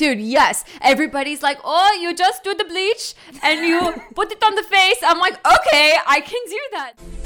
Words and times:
Dude, 0.00 0.18
yes. 0.18 0.64
Everybody's 0.80 1.42
like, 1.42 1.58
oh, 1.62 1.98
you 2.00 2.14
just 2.14 2.42
do 2.42 2.54
the 2.54 2.64
bleach 2.64 3.14
and 3.42 3.68
you 3.68 3.92
put 4.14 4.32
it 4.32 4.42
on 4.42 4.54
the 4.54 4.62
face. 4.62 4.96
I'm 5.02 5.18
like, 5.18 5.34
okay, 5.46 5.94
I 6.06 6.22
can 6.22 6.40
do 6.48 6.60
that. 6.72 7.19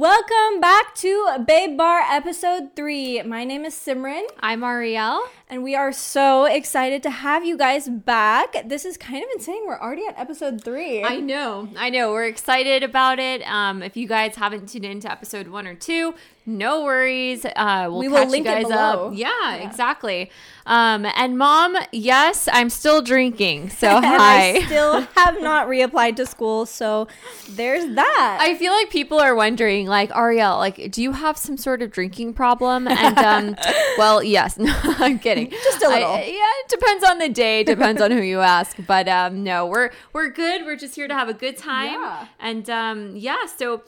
Welcome 0.00 0.62
back 0.62 0.94
to 1.04 1.44
Babe 1.46 1.76
Bar 1.76 2.00
episode 2.10 2.70
3. 2.74 3.20
My 3.24 3.44
name 3.44 3.66
is 3.66 3.74
Simran, 3.74 4.22
I'm 4.40 4.64
Ariel. 4.64 5.20
And 5.50 5.62
we 5.64 5.74
are 5.74 5.90
so 5.92 6.44
excited 6.44 7.02
to 7.02 7.10
have 7.10 7.44
you 7.44 7.56
guys 7.56 7.88
back. 7.88 8.68
This 8.68 8.84
is 8.84 8.96
kind 8.96 9.22
of 9.24 9.28
insane. 9.34 9.62
We're 9.66 9.78
already 9.80 10.06
at 10.06 10.18
episode 10.18 10.62
3. 10.62 11.02
I 11.04 11.16
know, 11.18 11.68
I 11.76 11.90
know. 11.90 12.12
We're 12.12 12.26
excited 12.26 12.82
about 12.82 13.18
it. 13.18 13.42
Um, 13.42 13.82
if 13.82 13.96
you 13.96 14.06
guys 14.06 14.36
haven't 14.36 14.68
tuned 14.68 14.84
into 14.84 15.10
episode 15.10 15.48
one 15.48 15.66
or 15.66 15.74
two, 15.74 16.14
no 16.46 16.84
worries. 16.84 17.44
Uh, 17.44 17.86
we'll 17.90 17.98
We 17.98 18.08
will 18.08 18.18
catch 18.18 18.28
link 18.30 18.46
it 18.46 18.50
you 18.50 18.54
guys 18.56 18.64
below. 18.64 19.08
up. 19.08 19.12
Yeah, 19.14 19.54
exactly. 19.56 20.30
Um, 20.66 21.04
and 21.16 21.36
mom, 21.36 21.76
yes, 21.92 22.48
I'm 22.52 22.70
still 22.70 23.02
drinking. 23.02 23.70
So 23.70 23.88
hi. 24.00 24.52
I 24.56 24.62
still 24.66 25.00
have 25.16 25.40
not 25.40 25.66
reapplied 25.68 26.16
to 26.16 26.26
school, 26.26 26.64
so 26.66 27.08
there's 27.50 27.94
that. 27.94 28.38
I 28.40 28.56
feel 28.56 28.72
like 28.72 28.90
people 28.90 29.18
are 29.18 29.34
wondering, 29.34 29.86
like 29.86 30.14
Ariel, 30.16 30.56
like, 30.58 30.90
do 30.90 31.02
you 31.02 31.12
have 31.12 31.36
some 31.36 31.56
sort 31.56 31.82
of 31.82 31.90
drinking 31.90 32.34
problem? 32.34 32.88
And 32.88 33.18
um, 33.18 33.56
well, 33.98 34.22
yes, 34.22 34.58
no, 34.58 34.72
I'm 34.84 35.18
kidding. 35.18 35.39
Just 35.46 35.82
a 35.82 35.88
little. 35.88 36.10
I- 36.12 36.22
yeah, 36.22 36.62
it 36.64 36.68
depends 36.68 37.04
on 37.04 37.18
the 37.18 37.28
day, 37.28 37.62
depends 37.64 38.00
on 38.00 38.10
who 38.10 38.22
you 38.22 38.40
ask. 38.40 38.76
But 38.86 39.08
um, 39.08 39.44
no, 39.44 39.66
we're 39.66 39.90
we're 40.12 40.30
good. 40.30 40.64
We're 40.64 40.76
just 40.76 40.94
here 40.96 41.06
to 41.08 41.14
have 41.14 41.28
a 41.28 41.34
good 41.34 41.56
time. 41.56 41.92
Yeah. 41.92 42.26
And 42.38 42.68
um, 42.70 43.16
yeah, 43.16 43.46
so 43.46 43.82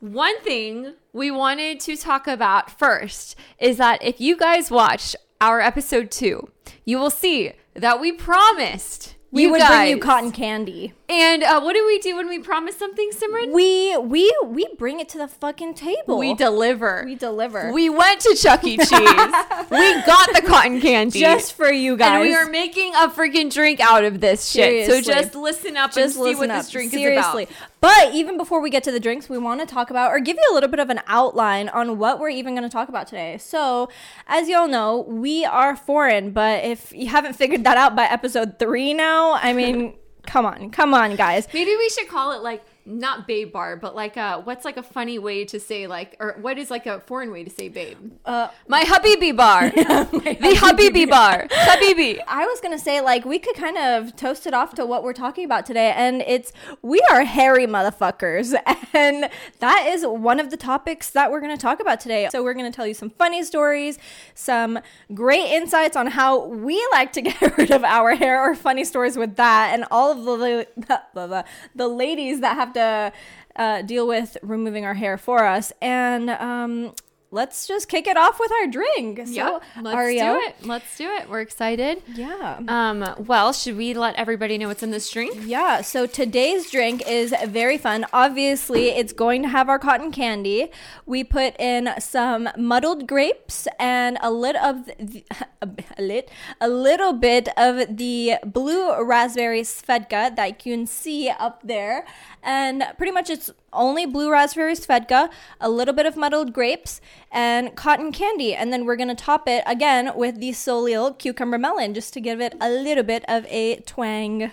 one 0.00 0.38
thing 0.40 0.94
we 1.12 1.30
wanted 1.30 1.80
to 1.80 1.96
talk 1.96 2.26
about 2.26 2.70
first 2.78 3.36
is 3.58 3.76
that 3.78 4.02
if 4.02 4.20
you 4.20 4.36
guys 4.36 4.70
watched 4.70 5.16
our 5.40 5.60
episode 5.60 6.10
two, 6.10 6.48
you 6.84 6.98
will 6.98 7.10
see 7.10 7.52
that 7.74 8.00
we 8.00 8.12
promised 8.12 9.14
we 9.30 9.46
would 9.46 9.62
bring 9.66 9.88
you 9.88 9.98
cotton 9.98 10.30
candy. 10.32 10.92
And 11.12 11.42
uh, 11.42 11.60
what 11.60 11.74
do 11.74 11.84
we 11.86 11.98
do 11.98 12.16
when 12.16 12.26
we 12.26 12.38
promise 12.38 12.74
something, 12.76 13.10
Simran? 13.10 13.52
We 13.52 13.96
we 13.98 14.34
we 14.46 14.66
bring 14.78 14.98
it 14.98 15.10
to 15.10 15.18
the 15.18 15.28
fucking 15.28 15.74
table. 15.74 16.16
We 16.16 16.32
deliver. 16.32 17.02
We 17.04 17.16
deliver. 17.16 17.70
We 17.70 17.90
went 17.90 18.20
to 18.20 18.34
Chuck 18.34 18.64
E. 18.64 18.78
Cheese. 18.78 18.88
we 18.90 20.02
got 20.06 20.32
the 20.34 20.42
cotton 20.46 20.80
candy. 20.80 21.20
just 21.20 21.52
for 21.52 21.70
you 21.70 21.98
guys. 21.98 22.12
and 22.14 22.22
we 22.22 22.34
are 22.34 22.48
making 22.48 22.94
a 22.94 23.08
freaking 23.08 23.52
drink 23.52 23.78
out 23.80 24.04
of 24.04 24.20
this 24.20 24.48
shit. 24.48 24.86
So 24.86 25.02
just 25.02 25.34
listen 25.34 25.76
up 25.76 25.92
just 25.92 26.16
and 26.16 26.24
see 26.24 26.34
what 26.34 26.48
up. 26.48 26.62
this 26.62 26.70
drink 26.70 26.90
Seriously. 26.90 27.42
is 27.44 27.50
about. 27.50 27.68
But 27.82 28.14
even 28.14 28.38
before 28.38 28.62
we 28.62 28.70
get 28.70 28.84
to 28.84 28.92
the 28.92 29.00
drinks, 29.00 29.28
we 29.28 29.38
want 29.38 29.60
to 29.60 29.66
talk 29.66 29.90
about 29.90 30.12
or 30.12 30.20
give 30.20 30.36
you 30.36 30.48
a 30.50 30.54
little 30.54 30.70
bit 30.70 30.78
of 30.80 30.88
an 30.88 31.00
outline 31.08 31.68
on 31.68 31.98
what 31.98 32.20
we're 32.20 32.30
even 32.30 32.54
going 32.54 32.62
to 32.62 32.72
talk 32.72 32.88
about 32.88 33.06
today. 33.06 33.38
So, 33.38 33.88
as 34.28 34.48
y'all 34.48 34.68
know, 34.68 35.00
we 35.00 35.44
are 35.44 35.76
foreign, 35.76 36.30
but 36.30 36.64
if 36.64 36.92
you 36.92 37.08
haven't 37.08 37.34
figured 37.34 37.64
that 37.64 37.76
out 37.76 37.96
by 37.96 38.04
episode 38.04 38.58
three 38.58 38.94
now, 38.94 39.32
I 39.34 39.52
mean, 39.52 39.94
come 40.26 40.46
on, 40.46 40.70
come 40.70 40.94
on, 40.94 41.16
guys. 41.16 41.48
Maybe 41.52 41.74
we 41.76 41.88
should 41.88 42.08
call 42.08 42.32
it 42.32 42.42
like 42.42 42.64
not 42.84 43.26
babe 43.26 43.52
bar, 43.52 43.76
but 43.76 43.94
like 43.94 44.16
uh 44.16 44.40
what's 44.42 44.64
like 44.64 44.76
a 44.76 44.82
funny 44.82 45.18
way 45.18 45.44
to 45.44 45.60
say 45.60 45.86
like 45.86 46.16
or 46.18 46.36
what 46.40 46.58
is 46.58 46.70
like 46.70 46.86
a 46.86 47.00
foreign 47.00 47.30
way 47.30 47.44
to 47.44 47.50
say 47.50 47.68
babe? 47.68 48.12
Uh, 48.24 48.48
My 48.68 48.82
Habibi 48.84 49.36
bar. 49.36 49.70
the 49.70 50.56
hubby 50.58 50.88
Habibi 50.90 51.08
bar. 51.08 51.46
Habibi. 51.48 52.18
I 52.28 52.46
was 52.46 52.60
gonna 52.60 52.78
say 52.78 53.00
like 53.00 53.24
we 53.24 53.38
could 53.38 53.54
kind 53.54 53.76
of 53.76 54.16
toast 54.16 54.46
it 54.46 54.54
off 54.54 54.74
to 54.74 54.86
what 54.86 55.02
we're 55.02 55.12
talking 55.12 55.44
about 55.44 55.66
today, 55.66 55.92
and 55.96 56.22
it's 56.22 56.52
we 56.82 57.00
are 57.10 57.24
hairy 57.24 57.66
motherfuckers, 57.66 58.54
and 58.92 59.30
that 59.60 59.86
is 59.88 60.04
one 60.04 60.40
of 60.40 60.50
the 60.50 60.56
topics 60.56 61.10
that 61.10 61.30
we're 61.30 61.40
gonna 61.40 61.56
talk 61.56 61.80
about 61.80 62.00
today. 62.00 62.28
So 62.30 62.42
we're 62.42 62.54
gonna 62.54 62.72
tell 62.72 62.86
you 62.86 62.94
some 62.94 63.10
funny 63.10 63.42
stories, 63.44 63.98
some 64.34 64.78
great 65.14 65.52
insights 65.52 65.96
on 65.96 66.08
how 66.08 66.46
we 66.46 66.84
like 66.92 67.12
to 67.12 67.22
get 67.22 67.56
rid 67.56 67.70
of 67.70 67.84
our 67.84 68.14
hair, 68.14 68.42
or 68.42 68.54
funny 68.54 68.84
stories 68.84 69.16
with 69.16 69.36
that, 69.36 69.70
and 69.72 69.84
all 69.90 70.12
of 70.12 70.40
the 70.40 70.66
the, 70.76 71.02
the, 71.14 71.44
the 71.74 71.88
ladies 71.88 72.40
that 72.40 72.56
have 72.56 72.71
to 72.74 73.12
uh, 73.56 73.82
deal 73.82 74.06
with 74.06 74.36
removing 74.42 74.84
our 74.84 74.94
hair 74.94 75.16
for 75.18 75.44
us, 75.44 75.72
and 75.80 76.30
um. 76.30 76.94
Let's 77.32 77.66
just 77.66 77.88
kick 77.88 78.06
it 78.06 78.18
off 78.18 78.38
with 78.38 78.52
our 78.52 78.66
drink. 78.66 79.16
So, 79.26 79.32
Yeah. 79.32 79.58
Let's 79.80 79.96
Ariel, 79.96 80.34
do 80.34 80.40
it. 80.40 80.56
Let's 80.66 80.98
do 80.98 81.08
it. 81.08 81.30
We're 81.30 81.40
excited. 81.40 82.02
Yeah. 82.14 82.60
Um, 82.68 83.14
well, 83.26 83.54
should 83.54 83.78
we 83.78 83.94
let 83.94 84.16
everybody 84.16 84.58
know 84.58 84.68
what's 84.68 84.82
in 84.82 84.90
this 84.90 85.10
drink? 85.10 85.38
Yeah, 85.46 85.80
so 85.80 86.04
today's 86.04 86.70
drink 86.70 87.02
is 87.08 87.34
very 87.46 87.78
fun. 87.78 88.04
Obviously, 88.12 88.90
it's 88.90 89.14
going 89.14 89.40
to 89.44 89.48
have 89.48 89.70
our 89.70 89.78
cotton 89.78 90.12
candy. 90.12 90.70
We 91.06 91.24
put 91.24 91.58
in 91.58 91.88
some 91.98 92.50
muddled 92.58 93.06
grapes 93.06 93.66
and 93.78 94.18
a 94.20 94.30
lit 94.30 94.56
of 94.56 94.84
the, 94.84 95.24
a 95.62 96.02
lit 96.02 96.30
a 96.60 96.68
little 96.68 97.14
bit 97.14 97.48
of 97.56 97.96
the 97.96 98.34
blue 98.44 99.02
raspberry 99.02 99.62
svedka 99.62 100.36
that 100.36 100.66
you 100.66 100.74
can 100.74 100.86
see 100.86 101.30
up 101.30 101.62
there. 101.64 102.04
And 102.42 102.84
pretty 102.98 103.12
much 103.12 103.30
it's 103.30 103.50
only 103.72 104.06
blue 104.06 104.30
raspberry 104.30 104.74
svedka, 104.74 105.30
a 105.60 105.70
little 105.70 105.94
bit 105.94 106.06
of 106.06 106.16
muddled 106.16 106.52
grapes, 106.52 107.00
and 107.30 107.74
cotton 107.74 108.12
candy. 108.12 108.54
And 108.54 108.72
then 108.72 108.84
we're 108.84 108.96
gonna 108.96 109.14
top 109.14 109.48
it 109.48 109.64
again 109.66 110.12
with 110.14 110.40
the 110.40 110.52
Solil 110.52 111.14
cucumber 111.14 111.58
melon 111.58 111.94
just 111.94 112.12
to 112.14 112.20
give 112.20 112.40
it 112.40 112.54
a 112.60 112.70
little 112.70 113.04
bit 113.04 113.24
of 113.28 113.46
a 113.46 113.76
twang. 113.80 114.50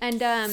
And 0.00 0.22
um, 0.22 0.52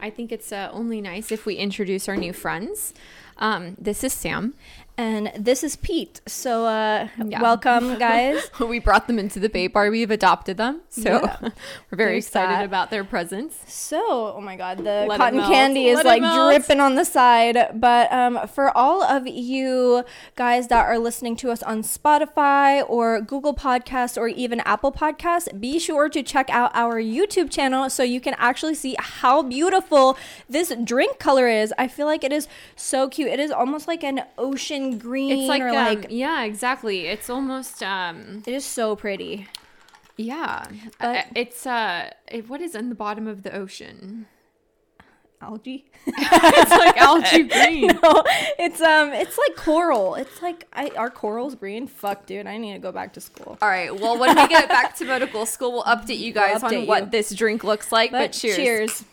I 0.00 0.10
think 0.10 0.32
it's 0.32 0.52
uh, 0.52 0.70
only 0.72 1.00
nice 1.00 1.30
if 1.30 1.44
we 1.44 1.56
introduce 1.56 2.08
our 2.08 2.16
new 2.16 2.32
friends. 2.32 2.94
Um, 3.38 3.76
this 3.78 4.04
is 4.04 4.12
Sam. 4.12 4.54
And 5.00 5.32
this 5.34 5.64
is 5.64 5.76
Pete. 5.76 6.20
So, 6.26 6.66
uh, 6.66 7.08
Yeah. 7.24 7.40
welcome, 7.40 7.96
guys. 8.08 8.50
we 8.60 8.80
brought 8.80 9.06
them 9.06 9.18
into 9.18 9.40
the 9.40 9.48
Babe 9.48 9.72
Bar. 9.72 9.90
We've 9.90 10.10
adopted 10.10 10.58
them, 10.58 10.82
so 10.90 11.22
Yeah. 11.22 11.36
we're 11.90 11.96
very 11.96 12.12
There's 12.12 12.26
excited 12.26 12.56
that. 12.56 12.64
about 12.66 12.90
their 12.90 13.02
presence. 13.02 13.56
So, 13.66 14.34
oh 14.36 14.42
my 14.42 14.56
God, 14.56 14.76
the 14.76 15.06
Let 15.08 15.16
cotton 15.16 15.40
candy 15.40 15.86
is 15.88 15.96
Let 15.96 16.04
like 16.04 16.22
dripping 16.22 16.80
on 16.80 16.96
the 16.96 17.06
side. 17.06 17.56
But 17.72 18.12
um, 18.12 18.46
for 18.46 18.76
all 18.76 19.02
of 19.02 19.26
you 19.26 20.04
guys 20.36 20.68
that 20.68 20.84
are 20.84 20.98
listening 20.98 21.34
to 21.36 21.50
us 21.50 21.62
on 21.62 21.82
Spotify 21.82 22.84
or 22.86 23.22
Google 23.22 23.54
Podcasts 23.54 24.18
or 24.18 24.28
even 24.28 24.60
Apple 24.66 24.92
Podcasts, 24.92 25.48
be 25.58 25.78
sure 25.78 26.10
to 26.10 26.22
check 26.22 26.50
out 26.50 26.72
our 26.74 27.00
YouTube 27.00 27.50
channel 27.50 27.88
so 27.88 28.02
you 28.02 28.20
can 28.20 28.34
actually 28.36 28.74
see 28.74 28.96
how 28.98 29.40
beautiful 29.42 30.18
this 30.46 30.74
drink 30.84 31.18
color 31.18 31.48
is. 31.48 31.72
I 31.78 31.88
feel 31.88 32.04
like 32.04 32.22
it 32.22 32.32
is 32.34 32.48
so 32.76 33.08
cute. 33.08 33.28
It 33.28 33.40
is 33.40 33.50
almost 33.50 33.88
like 33.88 34.04
an 34.04 34.24
ocean 34.36 34.89
green 34.98 35.30
It's 35.40 35.48
like, 35.48 35.62
or 35.62 35.68
um, 35.68 35.74
like 35.74 36.06
yeah, 36.10 36.42
exactly. 36.44 37.06
It's 37.06 37.28
almost 37.30 37.82
um, 37.82 38.42
it 38.46 38.52
is 38.54 38.64
so 38.64 38.96
pretty. 38.96 39.46
yeah. 40.16 40.66
But- 40.98 41.16
Uh, 41.16 41.22
it's 41.34 41.66
uh, 41.66 42.10
it, 42.28 42.48
what 42.48 42.60
is 42.60 42.74
in 42.74 42.88
the 42.88 42.94
bottom 42.94 43.26
of 43.26 43.42
the 43.42 43.54
ocean? 43.54 44.26
Algae. 45.42 45.86
it's 46.06 46.70
like 46.70 46.96
algae 46.98 47.44
green. 47.54 47.86
no, 48.02 48.22
it's 48.58 48.78
um, 48.82 49.10
it's 49.14 49.38
like 49.38 49.56
coral. 49.56 50.14
It's 50.14 50.42
like 50.42 50.66
I 50.74 50.90
our 50.98 51.08
coral's 51.08 51.54
green. 51.54 51.86
Fuck, 51.86 52.26
dude, 52.26 52.46
I 52.46 52.58
need 52.58 52.74
to 52.74 52.78
go 52.78 52.92
back 52.92 53.14
to 53.14 53.22
school. 53.22 53.56
All 53.62 53.68
right. 53.68 53.90
Well, 53.98 54.18
when 54.18 54.36
we 54.36 54.48
get 54.48 54.68
back 54.68 54.94
to 54.96 55.06
medical 55.06 55.46
school, 55.46 55.72
we'll 55.72 55.84
update 55.84 56.18
you 56.18 56.32
guys 56.34 56.60
update 56.62 56.82
on 56.82 56.86
what 56.86 57.04
you. 57.04 57.10
this 57.10 57.30
drink 57.34 57.64
looks 57.64 57.90
like. 57.90 58.10
But, 58.10 58.18
But 58.18 58.32
cheers. 58.32 58.56
cheers. 58.56 59.04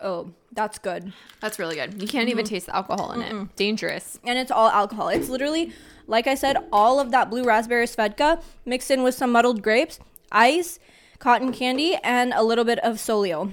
Oh, 0.00 0.32
that's 0.52 0.78
good. 0.78 1.12
That's 1.40 1.58
really 1.58 1.76
good. 1.76 2.00
You 2.00 2.08
can't 2.08 2.28
even 2.28 2.44
taste 2.44 2.66
the 2.66 2.74
alcohol 2.76 3.12
in 3.12 3.22
it. 3.22 3.56
Dangerous. 3.56 4.18
And 4.24 4.38
it's 4.38 4.50
all 4.50 4.68
alcohol. 4.68 5.08
It's 5.08 5.28
literally, 5.28 5.72
like 6.06 6.26
I 6.26 6.34
said, 6.34 6.56
all 6.72 6.98
of 7.00 7.10
that 7.12 7.30
blue 7.30 7.44
raspberry 7.44 7.86
svedka 7.86 8.42
mixed 8.64 8.90
in 8.90 9.02
with 9.02 9.14
some 9.14 9.32
muddled 9.32 9.62
grapes, 9.62 10.00
ice, 10.32 10.78
cotton 11.18 11.52
candy, 11.52 11.96
and 12.02 12.32
a 12.34 12.42
little 12.42 12.64
bit 12.64 12.78
of 12.80 12.96
solio. 12.96 13.52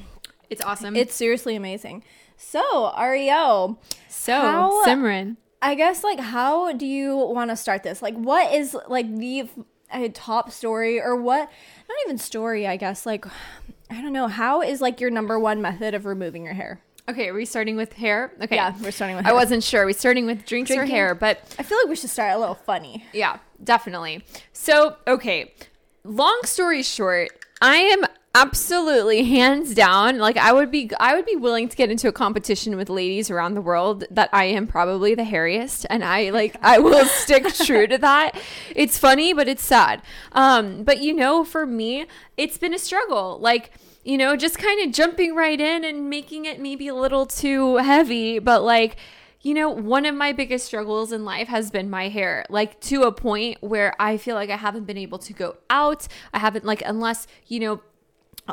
It's 0.49 0.61
awesome. 0.61 0.95
It's 0.95 1.13
seriously 1.13 1.55
amazing. 1.55 2.03
So, 2.37 2.93
Ariel, 2.97 3.79
so 4.07 4.33
how- 4.33 4.85
Simran. 4.85 5.37
I 5.59 5.73
guess 5.73 6.03
like 6.03 6.19
how 6.19 6.71
do 6.73 6.85
you 6.85 7.17
want 7.17 7.49
to 7.49 7.55
start 7.55 7.81
this? 7.81 8.01
Like 8.03 8.13
what 8.15 8.53
is 8.53 8.77
like 8.87 9.13
the 9.17 9.49
uh, 9.91 10.07
top 10.13 10.51
story 10.51 11.01
or 11.01 11.15
what 11.15 11.49
not 11.89 11.97
even 12.05 12.19
story, 12.19 12.67
I 12.67 12.77
guess. 12.77 13.07
Like 13.07 13.25
I 13.89 14.01
don't 14.01 14.13
know, 14.13 14.27
how 14.27 14.61
is 14.61 14.81
like 14.81 15.01
your 15.01 15.09
number 15.09 15.39
one 15.39 15.59
method 15.61 15.95
of 15.95 16.05
removing 16.05 16.45
your 16.45 16.53
hair? 16.53 16.81
Okay, 17.09 17.29
are 17.29 17.33
we 17.33 17.45
starting 17.45 17.77
with 17.77 17.93
hair? 17.93 18.33
Okay. 18.41 18.55
Yeah, 18.55 18.73
we're 18.81 18.91
starting 18.91 19.15
with 19.15 19.25
hair. 19.25 19.33
I 19.33 19.35
wasn't 19.35 19.63
sure. 19.63 19.83
Are 19.83 19.85
we 19.85 19.93
starting 19.93 20.25
with 20.25 20.45
drinks 20.45 20.71
or 20.71 20.85
hair? 20.85 21.15
But 21.15 21.39
I 21.57 21.63
feel 21.63 21.77
like 21.77 21.87
we 21.87 21.95
should 21.95 22.09
start 22.09 22.33
a 22.35 22.37
little 22.37 22.55
funny. 22.55 23.05
yeah, 23.13 23.37
definitely. 23.63 24.23
So, 24.51 24.97
okay. 25.07 25.53
Long 26.03 26.41
story 26.43 26.83
short, 26.83 27.29
I 27.61 27.77
am 27.77 28.03
absolutely 28.35 29.23
hands 29.23 29.73
down 29.73 30.19
like 30.19 30.37
i 30.37 30.53
would 30.53 30.69
be 30.69 30.91
i 30.99 31.15
would 31.15 31.25
be 31.25 31.35
willing 31.35 31.67
to 31.67 31.75
get 31.75 31.89
into 31.89 32.07
a 32.07 32.11
competition 32.11 32.77
with 32.77 32.87
ladies 32.87 33.31
around 33.31 33.55
the 33.55 33.61
world 33.61 34.03
that 34.11 34.29
i 34.31 34.43
am 34.43 34.67
probably 34.67 35.15
the 35.15 35.23
hairiest 35.23 35.87
and 35.89 36.03
i 36.03 36.29
like 36.29 36.55
i 36.61 36.77
will 36.77 37.03
stick 37.23 37.47
true 37.55 37.87
to 37.87 37.97
that 37.97 38.39
it's 38.75 38.95
funny 38.99 39.33
but 39.33 39.47
it's 39.47 39.65
sad 39.65 40.03
um 40.33 40.83
but 40.83 40.99
you 40.99 41.15
know 41.15 41.43
for 41.43 41.65
me 41.65 42.05
it's 42.35 42.59
been 42.59 42.75
a 42.75 42.79
struggle 42.79 43.39
like 43.39 43.71
you 44.07 44.17
know 44.17 44.35
just 44.35 44.57
kind 44.57 44.85
of 44.85 44.93
jumping 44.93 45.35
right 45.35 45.59
in 45.59 45.83
and 45.83 46.09
making 46.09 46.45
it 46.45 46.59
maybe 46.59 46.87
a 46.87 46.95
little 46.95 47.25
too 47.25 47.77
heavy 47.77 48.39
but 48.39 48.63
like 48.63 48.95
you 49.41 49.53
know, 49.53 49.69
one 49.69 50.05
of 50.05 50.15
my 50.15 50.33
biggest 50.33 50.65
struggles 50.65 51.11
in 51.11 51.23
life 51.23 51.47
has 51.47 51.71
been 51.71 51.89
my 51.89 52.09
hair, 52.09 52.43
like 52.49 52.81
to 52.81 53.03
a 53.03 53.11
point 53.11 53.57
where 53.61 53.95
I 53.97 54.17
feel 54.17 54.35
like 54.35 54.49
I 54.49 54.57
haven't 54.57 54.85
been 54.85 54.97
able 54.97 55.19
to 55.19 55.31
go 55.31 55.57
out. 55.69 56.07
I 56.33 56.39
haven't, 56.39 56.65
like, 56.65 56.81
unless, 56.85 57.27
you 57.45 57.59
know, 57.61 57.81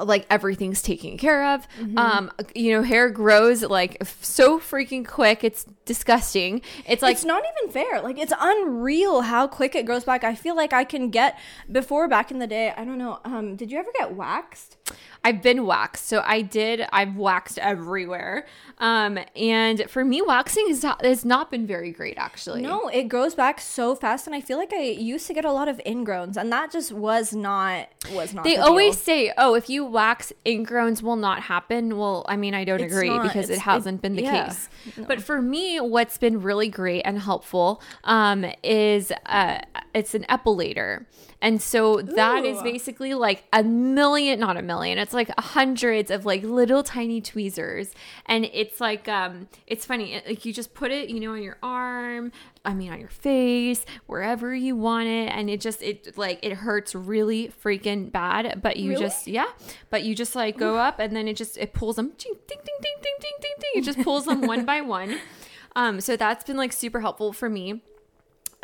like 0.03 0.27
everything's 0.29 0.83
taken 0.83 1.17
care 1.17 1.55
of. 1.55 1.67
Um, 1.97 2.33
you 2.55 2.73
know, 2.73 2.83
hair 2.83 3.11
grows 3.11 3.63
like 3.63 3.97
f- 4.01 4.23
so 4.23 4.59
freaking 4.59 5.07
quick. 5.07 5.45
It's 5.45 5.65
disgusting. 5.85 6.63
It's 6.87 7.03
like 7.03 7.15
it's 7.15 7.25
not 7.25 7.43
even 7.59 7.73
fair. 7.73 8.01
Like 8.03 8.19
it's 8.19 8.33
unreal 8.39 9.23
how 9.23 9.47
quick 9.47 9.75
it 9.75 9.87
grows 9.87 10.05
back. 10.05 10.25
I 10.25 10.35
feel 10.35 10.57
like 10.57 10.73
I 10.73 10.85
can 10.85 11.11
get 11.11 11.39
before 11.71 12.09
back 12.09 12.31
in 12.31 12.41
the 12.41 12.47
day. 12.47 12.73
I 12.77 12.85
don't 12.85 12.99
know. 12.99 13.21
Um, 13.25 13.57
did 13.57 13.71
you 13.71 13.79
ever 13.79 13.91
get 13.97 14.15
waxed? 14.15 14.77
I've 15.27 15.41
been 15.41 15.65
waxed. 15.65 16.07
So 16.07 16.23
I 16.27 16.43
did, 16.43 16.87
I've 16.93 17.17
waxed 17.17 17.59
everywhere. 17.59 18.45
Um, 18.79 19.19
and 19.35 19.89
for 19.89 20.05
me, 20.05 20.21
waxing 20.21 20.69
has 20.69 20.83
not, 20.83 21.03
has 21.03 21.25
not 21.25 21.51
been 21.51 21.67
very 21.67 21.93
great 21.93 22.19
actually. 22.19 22.61
No, 22.61 22.89
it 22.89 23.05
grows 23.05 23.35
back 23.35 23.61
so 23.61 23.95
fast, 23.95 24.27
and 24.27 24.35
I 24.37 24.41
feel 24.43 24.59
like 24.59 24.73
I 24.75 24.83
used 24.83 25.27
to 25.29 25.33
get 25.33 25.45
a 25.47 25.53
lot 25.53 25.69
of 25.69 25.81
ingrowns, 25.87 26.37
and 26.37 26.53
that 26.53 26.71
just 26.73 26.93
was 26.93 27.33
not 27.33 27.89
was 28.13 28.35
not. 28.35 28.45
They 28.45 28.57
the 28.57 28.63
always 28.63 28.99
say, 28.99 29.33
"Oh, 29.39 29.55
if 29.55 29.71
you 29.71 29.85
wax, 29.85 30.33
ingrowns 30.45 31.03
will 31.03 31.17
not 31.17 31.41
happen." 31.45 31.97
Well, 31.97 32.27
I 32.29 32.37
mean, 32.37 32.53
I 32.53 32.65
don't 32.65 32.81
It's 32.81 32.93
agree 32.93 33.09
not. 33.09 33.23
because 33.23 33.49
it 33.49 33.61
hasn't 33.61 34.01
it- 34.01 34.03
been 34.03 34.17
the 34.17 34.23
yeah. 34.25 34.47
case. 34.47 34.69
But 35.07 35.23
for 35.23 35.41
me, 35.41 35.79
what's 35.81 36.19
been 36.19 36.43
really 36.43 36.69
great 36.69 37.03
and 37.03 37.19
helpful 37.21 37.81
um, 38.03 38.45
is 38.63 39.13
uh, 39.27 39.61
it's 39.95 40.15
an 40.15 40.27
epilator, 40.29 41.07
and 41.45 41.61
so 41.61 42.01
that 42.01 42.43
Ooh. 42.43 42.47
is 42.47 42.63
basically 42.63 43.13
like 43.13 43.45
a 43.53 43.63
million, 43.63 44.41
not 44.41 44.57
a 44.57 44.63
million, 44.63 44.97
it's 44.97 45.13
like 45.13 45.31
hundreds 45.39 46.11
of 46.11 46.25
like 46.25 46.43
little 46.43 46.83
tiny 46.83 47.21
tweezers. 47.21 47.93
And 48.25 48.47
it's 48.47 48.81
like, 48.81 49.09
um, 49.09 49.49
it's 49.67 49.85
funny, 49.85 50.15
it, 50.15 50.27
like 50.27 50.47
you 50.47 50.55
just 50.55 50.73
put 50.73 50.91
it, 50.91 51.11
you 51.11 51.21
know, 51.21 51.33
on 51.33 51.43
your 51.43 51.59
arm, 51.63 52.33
I 52.65 52.73
mean, 52.73 52.91
on 52.91 52.99
your 52.99 53.11
face, 53.11 53.85
wherever 54.07 54.55
you 54.55 54.75
want 54.75 55.09
it. 55.09 55.29
And 55.33 55.51
it 55.51 55.61
just, 55.61 55.83
it 55.83 56.17
like, 56.17 56.39
it 56.43 56.55
hurts 56.55 56.95
really 56.95 57.53
freaking 57.63 58.11
bad. 58.11 58.63
But 58.63 58.79
you 58.79 58.93
really? 58.93 59.03
just, 59.03 59.27
yeah, 59.27 59.49
but 59.91 60.03
you 60.03 60.15
just 60.15 60.35
like 60.35 60.57
go 60.57 60.79
up 60.79 60.99
and 60.99 61.15
then 61.15 61.29
it 61.29 61.37
just, 61.37 61.59
it 61.59 61.75
pulls 61.75 61.97
them, 61.97 62.13
ding, 62.17 62.37
ding, 62.49 62.59
ding, 62.65 62.77
ding, 62.81 62.97
ding, 63.03 63.17
ding, 63.21 63.55
ding. 63.61 63.71
It 63.75 63.85
just 63.85 64.01
pulls 64.01 64.25
them 64.25 64.47
one 64.47 64.65
by 64.65 64.81
one. 64.81 65.19
Um, 65.77 66.01
so 66.01 66.17
that's 66.17 66.45
been 66.45 66.57
like 66.57 66.73
super 66.73 67.01
helpful 67.01 67.33
for 67.33 67.51
me. 67.51 67.83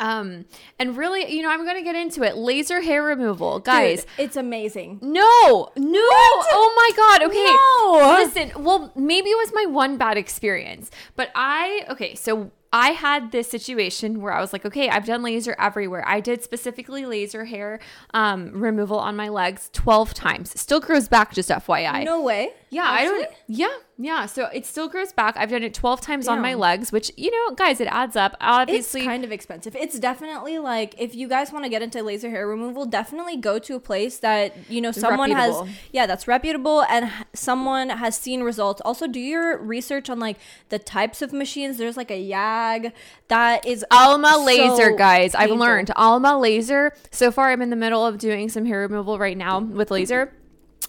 Um, 0.01 0.45
and 0.79 0.97
really, 0.97 1.31
you 1.31 1.43
know, 1.43 1.49
I'm 1.51 1.63
gonna 1.63 1.83
get 1.83 1.95
into 1.95 2.23
it. 2.23 2.35
Laser 2.35 2.81
hair 2.81 3.03
removal, 3.03 3.59
guys. 3.59 4.01
Dude, 4.01 4.11
it's 4.17 4.35
amazing. 4.35 4.97
No, 5.01 5.69
no. 5.77 5.99
Oh 6.03 6.73
my 6.75 6.91
god. 6.97 7.29
Okay. 7.29 7.45
No. 7.45 8.23
Listen, 8.23 8.63
well, 8.63 8.91
maybe 8.95 9.29
it 9.29 9.37
was 9.37 9.53
my 9.53 9.65
one 9.67 9.97
bad 9.97 10.17
experience, 10.17 10.89
but 11.15 11.29
I 11.35 11.85
okay, 11.89 12.15
so 12.15 12.51
I 12.73 12.91
had 12.91 13.31
this 13.31 13.49
situation 13.49 14.21
where 14.21 14.33
I 14.33 14.41
was 14.41 14.53
like, 14.53 14.65
okay, 14.65 14.89
I've 14.89 15.05
done 15.05 15.21
laser 15.21 15.55
everywhere. 15.59 16.03
I 16.07 16.19
did 16.19 16.41
specifically 16.41 17.05
laser 17.05 17.45
hair 17.45 17.79
um, 18.13 18.51
removal 18.53 18.97
on 18.97 19.15
my 19.15 19.27
legs 19.27 19.69
12 19.73 20.13
times. 20.13 20.59
Still 20.59 20.79
grows 20.79 21.09
back, 21.09 21.33
just 21.33 21.49
FYI. 21.49 22.05
No 22.05 22.21
way. 22.21 22.53
Yeah, 22.71 22.85
I 22.85 23.03
don't. 23.03 23.29
Yeah, 23.47 23.75
yeah. 23.97 24.25
So 24.25 24.45
it 24.45 24.65
still 24.65 24.87
grows 24.87 25.11
back. 25.11 25.35
I've 25.35 25.49
done 25.49 25.61
it 25.61 25.73
12 25.73 25.99
times 25.99 26.29
on 26.29 26.41
my 26.41 26.53
legs, 26.53 26.89
which, 26.89 27.11
you 27.17 27.29
know, 27.29 27.53
guys, 27.53 27.81
it 27.81 27.89
adds 27.91 28.15
up. 28.15 28.37
Obviously, 28.39 29.01
it's 29.01 29.07
kind 29.07 29.25
of 29.25 29.31
expensive. 29.33 29.75
It's 29.75 29.99
definitely 29.99 30.57
like 30.57 30.95
if 30.97 31.13
you 31.13 31.27
guys 31.27 31.51
want 31.51 31.65
to 31.65 31.69
get 31.69 31.81
into 31.81 32.01
laser 32.01 32.29
hair 32.29 32.47
removal, 32.47 32.85
definitely 32.85 33.35
go 33.35 33.59
to 33.59 33.75
a 33.75 33.79
place 33.81 34.19
that 34.19 34.55
you 34.69 34.79
know 34.79 34.93
someone 34.93 35.31
reputable. 35.31 35.65
has 35.65 35.75
yeah, 35.91 36.05
that's 36.05 36.29
reputable 36.29 36.83
and 36.83 37.11
someone 37.33 37.89
has 37.89 38.17
seen 38.17 38.41
results. 38.41 38.79
Also, 38.85 39.05
do 39.05 39.19
your 39.19 39.61
research 39.61 40.09
on 40.09 40.19
like 40.19 40.37
the 40.69 40.79
types 40.79 41.21
of 41.21 41.33
machines. 41.33 41.77
There's 41.77 41.97
like 41.97 42.09
a 42.09 42.29
YAG 42.29 42.93
that 43.27 43.67
is 43.67 43.85
Alma 43.91 44.31
so 44.35 44.43
Laser, 44.45 44.91
guys. 44.91 45.35
I've 45.35 45.51
learned 45.51 45.91
Alma 45.97 46.39
Laser. 46.39 46.93
So 47.11 47.31
far, 47.31 47.51
I'm 47.51 47.61
in 47.61 47.69
the 47.69 47.75
middle 47.75 48.05
of 48.05 48.17
doing 48.17 48.47
some 48.47 48.65
hair 48.65 48.79
removal 48.79 49.19
right 49.19 49.35
now 49.35 49.59
with 49.59 49.91
laser. 49.91 50.31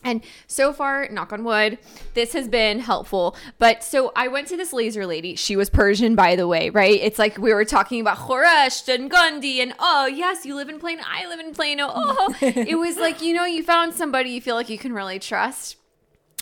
And 0.05 0.23
so 0.47 0.73
far, 0.73 1.09
knock 1.11 1.33
on 1.33 1.45
wood, 1.45 1.79
this 2.15 2.33
has 2.33 2.49
been 2.49 2.81
helpful. 2.81 3.37
But 3.59 3.85
so 3.85 4.13
I 4.17 4.29
went 4.29 4.49
to 4.49 4.57
this 4.57 4.73
laser 4.73 5.07
lady. 5.07 5.37
She 5.37 5.55
was 5.55 5.71
Persian, 5.71 6.15
by 6.15 6.37
the 6.37 6.49
way, 6.49 6.71
right? 6.71 7.01
It's 7.01 7.19
like 7.19 7.39
we 7.39 7.55
were 7.55 7.65
talking 7.65 8.01
about 8.01 8.19
Khoresh 8.19 8.93
and 8.93 9.11
Gandhi, 9.11 9.61
and 9.61 9.75
oh, 9.79 10.07
yes, 10.07 10.45
you 10.45 10.57
live 10.57 10.69
in 10.69 10.79
Plano. 10.79 11.03
I 11.09 11.27
live 11.29 11.41
in 11.41 11.55
Plano. 11.55 11.91
Oh, 11.95 12.35
it 12.41 12.79
was 12.79 12.97
like, 12.97 13.23
you 13.23 13.35
know, 13.35 13.45
you 13.45 13.63
found 13.63 13.95
somebody 13.95 14.31
you 14.31 14.41
feel 14.41 14.57
like 14.57 14.69
you 14.69 14.79
can 14.79 14.93
really 14.93 15.19
trust. 15.19 15.77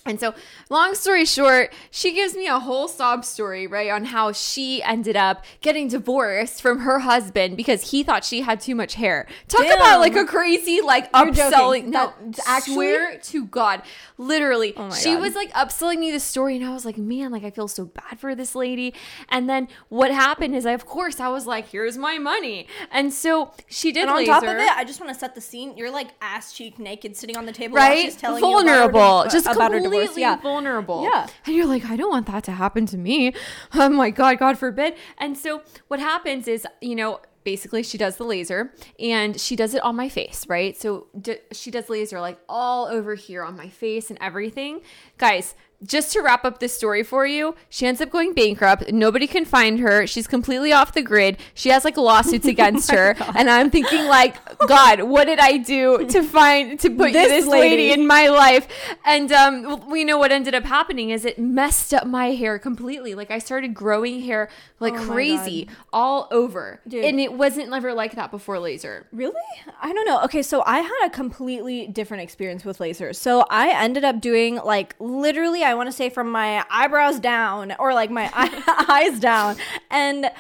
And 0.07 0.19
so, 0.19 0.35
long 0.71 0.95
story 0.95 1.27
short, 1.27 1.73
she 1.91 2.13
gives 2.13 2.35
me 2.35 2.47
a 2.47 2.59
whole 2.59 2.89
sob 2.89 3.23
story, 3.25 3.67
right, 3.67 3.91
on 3.91 4.07
how 4.07 4.33
she 4.33 4.83
ended 4.83 5.15
up 5.15 5.45
getting 5.61 5.89
divorced 5.89 6.63
from 6.63 6.81
her 6.81 7.01
husband 7.01 7.57
because 7.57 7.91
he 7.91 8.03
thought 8.03 8.25
she 8.25 8.41
had 8.41 8.61
too 8.63 8.75
much 8.75 8.95
hair. 8.95 9.27
Talk 9.49 9.63
Damn. 9.63 9.77
about 9.77 10.01
like 10.01 10.17
a 10.17 10.25
crazy, 10.25 10.81
like 10.81 11.11
You're 11.15 11.31
joking. 11.33 11.53
upselling. 11.53 11.85
No, 11.89 12.15
That's 12.25 12.49
actually- 12.49 12.75
swear 12.75 13.19
to 13.19 13.45
God, 13.45 13.83
literally, 14.17 14.73
Oh 14.77 14.91
she 14.91 15.13
God. 15.13 15.21
was 15.21 15.35
like 15.35 15.53
upselling 15.53 15.99
me 15.99 16.11
the 16.11 16.21
story, 16.21 16.57
and 16.57 16.65
I 16.65 16.71
was 16.73 16.85
like, 16.87 16.97
man, 16.97 17.31
like 17.31 17.45
I 17.45 17.51
feel 17.51 17.69
so 17.69 17.85
bad 17.85 18.19
for 18.19 18.35
this 18.35 18.55
lady. 18.55 18.95
And 19.29 19.49
then 19.51 19.69
what 19.91 20.11
happened 20.11 20.55
is, 20.57 20.65
I, 20.67 20.73
of 20.73 20.87
course, 20.87 21.21
I 21.21 21.29
was 21.29 21.47
like, 21.47 21.69
here's 21.69 21.99
my 21.99 22.19
money, 22.19 22.67
and 22.91 23.13
so 23.13 23.53
she 23.67 23.93
did. 23.93 24.03
And 24.09 24.11
on 24.13 24.25
top 24.25 24.43
of 24.45 24.49
it, 24.57 24.71
I 24.77 24.85
just 24.85 24.99
want 25.01 25.13
to 25.13 25.19
set 25.19 25.35
the 25.35 25.41
scene. 25.43 25.77
You're 25.77 25.91
like 25.91 26.09
ass 26.23 26.53
cheek 26.55 26.79
naked, 26.79 27.17
sitting 27.17 27.37
on 27.37 27.45
the 27.45 27.53
table, 27.53 27.75
while 27.77 27.91
right? 27.91 28.05
she's 28.07 28.17
telling 28.17 28.41
vulnerable, 28.41 28.99
you 29.01 29.05
about 29.05 29.25
her, 29.27 29.31
just 29.31 29.47
about 29.47 29.73
her 29.73 29.81
divorce. 29.91 30.17
Yeah, 30.19 30.37
vulnerable. 30.41 31.03
Yeah. 31.03 31.27
and 31.47 31.55
you're 31.55 31.67
like, 31.67 31.85
I 31.87 31.97
don't 31.97 32.11
want 32.11 32.27
that 32.27 32.45
to 32.45 32.53
happen 32.53 32.87
to 32.87 32.97
me. 32.97 33.33
Oh 33.75 33.89
my 33.89 34.11
god, 34.11 34.39
God 34.39 34.59
forbid. 34.59 34.95
And 35.19 35.37
so 35.37 35.63
what 35.89 36.01
happens 36.01 36.47
is, 36.49 36.67
you 36.81 36.95
know. 36.95 37.21
Basically, 37.43 37.83
she 37.83 37.97
does 37.97 38.17
the 38.17 38.25
laser 38.25 38.71
and 38.99 39.41
she 39.41 39.57
does 39.57 39.73
it 39.73 39.83
on 39.83 39.97
my 39.97 40.11
face, 40.11 40.45
right? 40.47 40.77
So 40.79 41.07
d- 41.19 41.39
she 41.53 41.71
does 41.71 41.89
laser 41.89 42.21
like 42.21 42.39
all 42.51 42.87
over 42.87 43.15
here 43.15 43.43
on 43.43 43.57
my 43.57 43.71
face 43.71 44.11
and 44.11 44.19
everything. 44.21 44.83
Guys, 45.17 45.55
just 45.85 46.13
to 46.13 46.21
wrap 46.21 46.45
up 46.45 46.59
this 46.61 46.75
story 46.75 47.03
for 47.03 47.27
you, 47.27 47.55
she 47.69 47.87
ends 47.87 48.01
up 48.01 48.11
going 48.11 48.33
bankrupt. 48.35 48.93
Nobody 48.93 49.27
can 49.27 49.45
find 49.45 49.81
her. 49.81 50.07
She's 50.07 50.27
completely 50.27 50.73
off 50.73 50.93
the 50.93 51.03
grid. 51.03 51.39
She 51.55 51.71
has 51.71 51.85
like 51.85 51.97
lawsuits 51.97 52.47
Oh 52.47 52.51
against 52.51 52.91
her. 52.91 53.15
And 53.35 53.49
I'm 53.49 53.71
thinking 53.71 54.07
like, 54.07 54.37
God, 54.67 55.03
what 55.03 55.25
did 55.25 55.39
I 55.39 55.57
do 55.57 56.07
to 56.07 56.23
find 56.23 56.79
to 56.81 56.91
put 56.91 57.13
This 57.13 57.29
this, 57.29 57.47
lady. 57.47 57.77
lady. 57.77 57.93
in 57.93 58.07
my 58.07 58.29
life? 58.29 58.67
And 59.05 59.33
um 59.33 59.89
we 59.89 60.05
know 60.05 60.19
what 60.19 60.33
ended 60.33 60.55
up 60.55 60.65
happening 60.65 61.11
is 61.11 61.25
it 61.25 61.39
messed 61.39 61.95
up 61.95 62.07
my 62.07 62.33
hair 62.33 62.59
completely. 62.59 63.15
Like 63.15 63.31
I 63.31 63.39
started 63.39 63.75
growing 63.75 64.21
hair 64.21 64.49
like 64.81 64.95
Oh 64.95 65.07
crazy 65.07 65.69
all 65.93 66.29
over. 66.31 66.81
Dude. 66.87 67.05
And 67.05 67.21
it 67.21 67.33
wasn't 67.33 67.73
ever 67.73 67.93
like 67.95 68.17
that 68.17 68.31
before 68.31 68.59
laser. 68.59 69.07
Really? 69.13 69.35
I 69.81 69.93
don't 69.93 70.07
know. 70.07 70.23
Okay, 70.25 70.43
so 70.43 70.63
I 70.67 70.81
had 70.81 71.07
a 71.07 71.11
completely 71.11 71.87
different 71.87 72.23
experience 72.23 72.65
with 72.65 72.79
lasers. 72.79 73.17
So 73.17 73.45
I 73.51 73.71
ended 73.71 74.05
up 74.05 74.21
doing 74.21 74.57
like 74.57 74.95
literally, 74.99 75.63
I 75.65 75.70
want 75.75 75.89
to 75.89 75.93
say 75.93 76.11
from 76.11 76.31
my 76.31 76.65
eyebrows 76.71 77.21
down 77.21 77.75
or 77.79 77.95
like 77.95 78.11
my 78.11 78.31
eyes 78.89 79.21
down. 79.21 79.57
And 79.91 80.31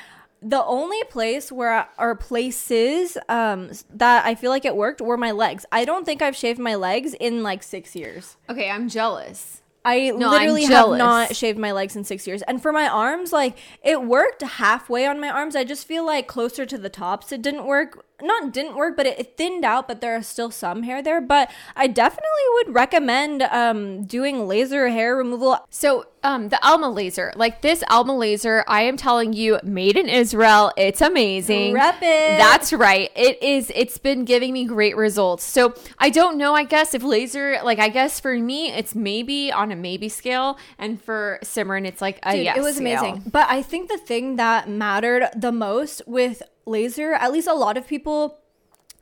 the 0.42 0.64
only 0.64 1.02
place 1.04 1.52
where 1.52 1.87
or 1.99 2.14
places 2.14 3.18
um 3.28 3.70
that 3.92 4.25
I 4.25 4.34
feel 4.34 4.50
like 4.50 4.64
it 4.64 4.75
worked 4.75 5.00
were 5.00 5.16
my 5.16 5.32
legs. 5.32 5.66
I 5.70 5.84
don't 5.84 6.04
think 6.06 6.22
I've 6.22 6.37
shaved 6.37 6.58
my 6.58 6.75
legs 6.76 7.14
in 7.20 7.42
like 7.42 7.62
6 7.62 7.94
years. 7.94 8.37
Okay, 8.49 8.70
I'm 8.70 8.88
jealous. 8.88 9.62
I 9.84 10.10
No, 10.10 10.30
literally 10.30 10.64
have 10.64 10.90
not 10.99 11.34
shaved 11.34 11.58
my 11.58 11.72
legs 11.72 11.96
in 11.96 12.04
six 12.04 12.26
years. 12.26 12.42
And 12.42 12.60
for 12.60 12.70
my 12.70 12.87
arms, 12.87 13.32
like 13.32 13.56
it 13.82 14.02
worked 14.02 14.42
halfway 14.42 15.06
on 15.06 15.20
my 15.20 15.30
arms. 15.30 15.56
I 15.56 15.64
just 15.64 15.87
feel 15.87 16.04
like 16.04 16.26
closer 16.28 16.66
to 16.66 16.76
the 16.76 16.90
tops, 16.90 17.32
it 17.32 17.40
didn't 17.40 17.64
work. 17.64 18.04
Not 18.22 18.52
didn't 18.52 18.76
work, 18.76 18.96
but 18.96 19.06
it, 19.06 19.18
it 19.18 19.36
thinned 19.36 19.64
out. 19.64 19.88
But 19.88 20.00
there 20.00 20.16
are 20.16 20.22
still 20.22 20.50
some 20.50 20.82
hair 20.82 21.02
there. 21.02 21.20
But 21.20 21.50
I 21.76 21.86
definitely 21.86 22.26
would 22.54 22.74
recommend 22.74 23.42
um, 23.42 24.04
doing 24.04 24.46
laser 24.46 24.88
hair 24.88 25.16
removal. 25.16 25.58
So, 25.70 26.06
um, 26.22 26.50
the 26.50 26.62
Alma 26.66 26.90
laser, 26.90 27.32
like 27.34 27.62
this 27.62 27.82
Alma 27.88 28.14
laser, 28.16 28.62
I 28.68 28.82
am 28.82 28.98
telling 28.98 29.32
you, 29.32 29.58
made 29.62 29.96
in 29.96 30.08
Israel. 30.08 30.70
It's 30.76 31.00
amazing. 31.00 31.72
Rep 31.72 31.96
it. 32.02 32.38
That's 32.38 32.72
right. 32.72 33.10
It 33.16 33.42
is. 33.42 33.72
It's 33.74 33.96
been 33.96 34.24
giving 34.24 34.52
me 34.52 34.66
great 34.66 34.96
results. 34.96 35.44
So 35.44 35.74
I 35.98 36.10
don't 36.10 36.36
know. 36.36 36.54
I 36.54 36.64
guess 36.64 36.92
if 36.92 37.02
laser, 37.02 37.58
like 37.64 37.78
I 37.78 37.88
guess 37.88 38.20
for 38.20 38.36
me, 38.36 38.70
it's 38.70 38.94
maybe 38.94 39.50
on 39.50 39.72
a 39.72 39.76
maybe 39.76 40.08
scale, 40.10 40.58
and 40.78 41.00
for 41.02 41.38
Simran, 41.42 41.86
it's 41.86 42.02
like 42.02 42.18
a 42.22 42.32
Dude, 42.32 42.44
yes. 42.44 42.56
it 42.58 42.60
was 42.60 42.76
scale. 42.76 43.00
amazing. 43.02 43.30
But 43.30 43.48
I 43.48 43.62
think 43.62 43.88
the 43.88 43.98
thing 43.98 44.36
that 44.36 44.68
mattered 44.68 45.28
the 45.34 45.52
most 45.52 46.02
with 46.06 46.42
laser, 46.67 47.12
at 47.14 47.33
least 47.33 47.49
a 47.49 47.55
lot 47.55 47.76
of 47.76 47.87
people 47.87 48.38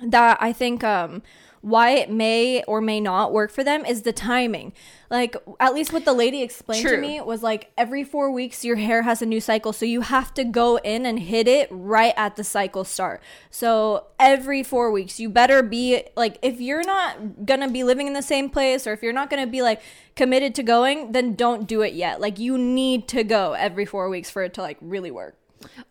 that 0.00 0.38
I 0.40 0.52
think 0.52 0.84
um 0.84 1.22
why 1.60 1.90
it 1.90 2.10
may 2.10 2.62
or 2.64 2.80
may 2.80 3.00
not 3.00 3.32
work 3.32 3.50
for 3.50 3.64
them 3.64 3.84
is 3.84 4.02
the 4.02 4.12
timing. 4.12 4.72
Like 5.10 5.36
at 5.58 5.74
least 5.74 5.92
what 5.92 6.04
the 6.04 6.12
lady 6.12 6.42
explained 6.42 6.86
to 6.86 6.98
me 6.98 7.20
was 7.20 7.42
like 7.42 7.72
every 7.76 8.04
4 8.04 8.30
weeks 8.30 8.64
your 8.64 8.76
hair 8.76 9.02
has 9.02 9.22
a 9.22 9.26
new 9.26 9.40
cycle 9.40 9.72
so 9.72 9.84
you 9.84 10.02
have 10.02 10.32
to 10.34 10.44
go 10.44 10.76
in 10.76 11.06
and 11.06 11.18
hit 11.18 11.48
it 11.48 11.68
right 11.70 12.14
at 12.16 12.36
the 12.36 12.44
cycle 12.44 12.84
start. 12.84 13.22
So 13.50 14.06
every 14.20 14.62
4 14.62 14.92
weeks 14.92 15.18
you 15.18 15.28
better 15.28 15.62
be 15.62 16.04
like 16.16 16.38
if 16.42 16.60
you're 16.60 16.84
not 16.84 17.44
going 17.46 17.60
to 17.60 17.68
be 17.68 17.82
living 17.82 18.06
in 18.06 18.12
the 18.12 18.22
same 18.22 18.50
place 18.50 18.86
or 18.86 18.92
if 18.92 19.02
you're 19.02 19.12
not 19.12 19.30
going 19.30 19.44
to 19.44 19.50
be 19.50 19.62
like 19.62 19.82
committed 20.14 20.54
to 20.56 20.62
going 20.62 21.12
then 21.12 21.34
don't 21.34 21.66
do 21.66 21.82
it 21.82 21.94
yet. 21.94 22.20
Like 22.20 22.38
you 22.38 22.56
need 22.56 23.08
to 23.08 23.24
go 23.24 23.54
every 23.54 23.84
4 23.84 24.08
weeks 24.08 24.30
for 24.30 24.42
it 24.42 24.54
to 24.54 24.62
like 24.62 24.78
really 24.80 25.10
work. 25.10 25.37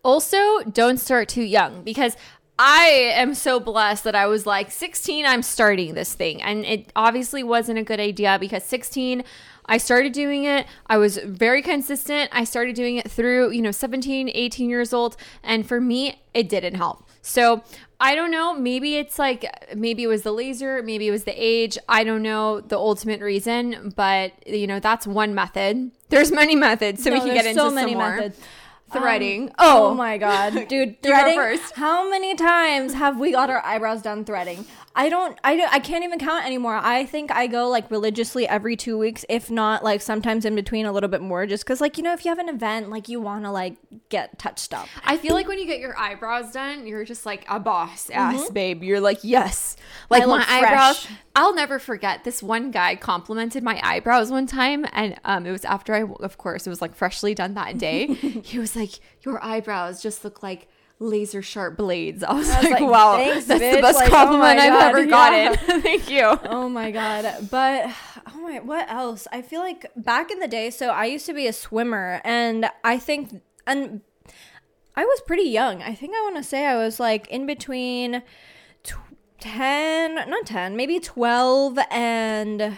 Also, 0.04 0.62
don't 0.64 0.98
start 0.98 1.30
too 1.30 1.44
young 1.44 1.84
because 1.84 2.16
I 2.60 3.12
am 3.14 3.36
so 3.36 3.60
blessed 3.60 4.04
that 4.06 4.16
I 4.16 4.26
was 4.26 4.46
like 4.46 4.72
16, 4.72 5.26
I'm 5.26 5.44
starting 5.44 5.94
this 5.94 6.14
thing. 6.14 6.42
And 6.42 6.66
it 6.66 6.92
obviously 6.96 7.44
wasn't 7.44 7.78
a 7.78 7.84
good 7.84 8.00
idea 8.00 8.38
because 8.40 8.64
16, 8.64 9.24
I 9.68 9.78
started 9.78 10.14
doing 10.14 10.46
it. 10.46 10.66
I 10.88 10.98
was 10.98 11.18
very 11.18 11.62
consistent. 11.62 12.30
I 12.34 12.46
started 12.46 12.76
doing 12.76 12.98
it 12.98 13.12
through, 13.12 13.52
you 13.52 13.62
know, 13.62 13.72
17, 13.72 14.32
18 14.34 14.70
years 14.70 14.94
old. 14.94 15.18
And 15.44 15.68
for 15.68 15.80
me, 15.80 16.22
it 16.34 16.50
didn't 16.50 16.76
help. 16.76 17.04
So 17.22 17.64
I 18.00 18.16
don't 18.16 18.32
know. 18.32 18.54
Maybe 18.56 18.96
it's 18.96 19.20
like, 19.20 19.46
maybe 19.76 20.04
it 20.04 20.08
was 20.08 20.22
the 20.22 20.32
laser, 20.32 20.82
maybe 20.82 21.08
it 21.10 21.12
was 21.12 21.26
the 21.26 21.34
age. 21.36 21.78
I 21.90 22.04
don't 22.06 22.24
know 22.24 22.62
the 22.62 22.78
ultimate 22.78 23.22
reason, 23.22 23.94
but, 23.96 24.32
you 24.48 24.66
know, 24.68 24.80
that's 24.80 25.06
one 25.06 25.36
method. 25.36 25.92
There's 26.10 26.32
many 26.32 26.56
methods, 26.56 27.04
so 27.04 27.12
we 27.12 27.20
can 27.20 27.34
get 27.34 27.46
into 27.46 27.60
so 27.60 27.68
some 27.68 27.76
many 27.76 27.94
more. 27.94 28.16
methods. 28.16 28.40
Threading. 28.92 29.50
Um, 29.50 29.56
oh, 29.60 29.86
oh 29.88 29.94
my 29.94 30.18
god, 30.18 30.68
dude, 30.70 31.02
threading. 31.02 31.36
first. 31.36 31.76
How 31.76 32.10
many 32.10 32.36
times 32.36 32.94
have 32.94 33.20
we 33.20 33.32
got 33.32 33.50
our 33.50 33.64
eyebrows 33.66 34.02
done 34.02 34.24
threading? 34.24 34.66
I 34.98 35.10
don't, 35.10 35.40
I 35.44 35.56
don't, 35.56 35.72
I 35.72 35.80
can't 35.80 36.04
even 36.04 36.20
count 36.20 36.46
anymore. 36.46 36.76
I 36.76 37.06
think 37.06 37.32
I 37.32 37.48
go 37.48 37.70
like 37.70 37.90
religiously 37.90 38.48
every 38.48 38.76
two 38.76 38.98
weeks, 38.98 39.24
if 39.30 39.50
not 39.50 39.84
like 39.84 40.02
sometimes 40.02 40.44
in 40.44 40.56
between 40.56 40.86
a 40.86 40.92
little 40.92 41.10
bit 41.10 41.22
more, 41.22 41.46
just 41.46 41.64
because 41.64 41.80
like 41.80 41.98
you 41.98 42.04
know 42.04 42.14
if 42.14 42.26
you 42.26 42.30
have 42.30 42.40
an 42.40 42.50
event 42.50 42.90
like 42.90 43.08
you 43.08 43.22
want 43.22 43.46
to 43.46 43.52
like 43.52 43.78
get 44.10 44.38
touched 44.40 44.74
up. 44.74 44.88
I 45.06 45.18
feel 45.18 45.34
like 45.36 45.48
when 45.48 45.60
you 45.60 45.66
get 45.66 45.80
your 45.80 45.98
eyebrows 45.98 46.52
done, 46.52 46.86
you're 46.88 47.06
just 47.06 47.26
like 47.26 47.46
a 47.48 47.60
boss 47.60 48.10
ass 48.10 48.50
babe. 48.50 48.84
You're 48.84 49.00
like, 49.00 49.20
yes. 49.24 49.78
Like 50.10 50.24
Mm-hmm. 50.24 50.32
I 50.32 50.38
my 50.38 50.68
eyebrows. 50.68 51.08
I'll 51.36 51.54
never 51.54 51.78
forget 51.78 52.24
this 52.24 52.42
one 52.42 52.72
guy 52.72 52.96
complimented 52.96 53.64
my 53.64 53.80
eyebrows 53.84 54.32
one 54.32 54.48
time. 54.48 54.86
And 54.94 55.20
um, 55.24 55.46
it 55.46 55.52
was 55.52 55.64
after 55.64 55.94
I, 55.94 56.04
of 56.22 56.38
course, 56.38 56.66
it 56.66 56.70
was 56.72 56.82
like 56.82 56.96
freshly 56.96 57.36
done 57.36 57.54
that 57.54 57.78
day. 57.78 58.08
he 58.14 58.58
was 58.58 58.76
like, 58.76 59.00
Your 59.22 59.44
eyebrows 59.44 60.02
just 60.02 60.24
look 60.24 60.42
like 60.42 60.68
laser 61.00 61.42
sharp 61.42 61.78
blades. 61.78 62.24
I 62.28 62.34
was, 62.34 62.48
was 62.48 62.64
like, 62.64 62.82
like, 62.82 62.90
Wow, 62.90 63.18
"Thanks, 63.18 63.46
that's 63.46 63.60
the 63.60 63.82
best 63.82 63.98
Like, 63.98 64.10
oh 64.10 64.16
compliment 64.16 64.58
my 64.58 64.64
I've 64.66 64.70
God, 64.70 64.84
ever 64.90 65.04
yeah. 65.04 65.56
gotten. 65.56 65.82
Thank 65.82 66.10
you. 66.10 66.40
Oh 66.46 66.70
my 66.70 66.92
god. 66.92 67.50
But 67.50 67.94
oh 68.34 68.40
my 68.40 68.60
what 68.60 68.90
else? 68.90 69.28
I 69.32 69.42
feel 69.42 69.62
like 69.62 69.92
back 69.96 70.32
in 70.32 70.40
the 70.40 70.48
day, 70.48 70.70
so 70.70 70.90
I 70.90 71.06
used 71.06 71.26
to 71.28 71.34
be 71.34 71.48
a 71.48 71.54
swimmer 71.54 72.22
and 72.24 72.70
I 72.84 72.98
think 72.98 73.42
and 73.66 74.02
I 74.96 75.06
was 75.06 75.22
pretty 75.28 75.44
young. 75.50 75.82
I 75.84 75.94
think 75.94 76.16
I 76.16 76.22
want 76.22 76.38
to 76.38 76.44
say 76.44 76.66
I 76.66 76.76
was 76.78 77.00
like 77.00 77.28
in 77.28 77.46
between 77.46 78.24
tw- 78.84 78.96
10, 79.40 80.16
not 80.16 80.46
10, 80.48 80.76
maybe 80.76 81.00
12 81.00 81.78
and 81.92 82.78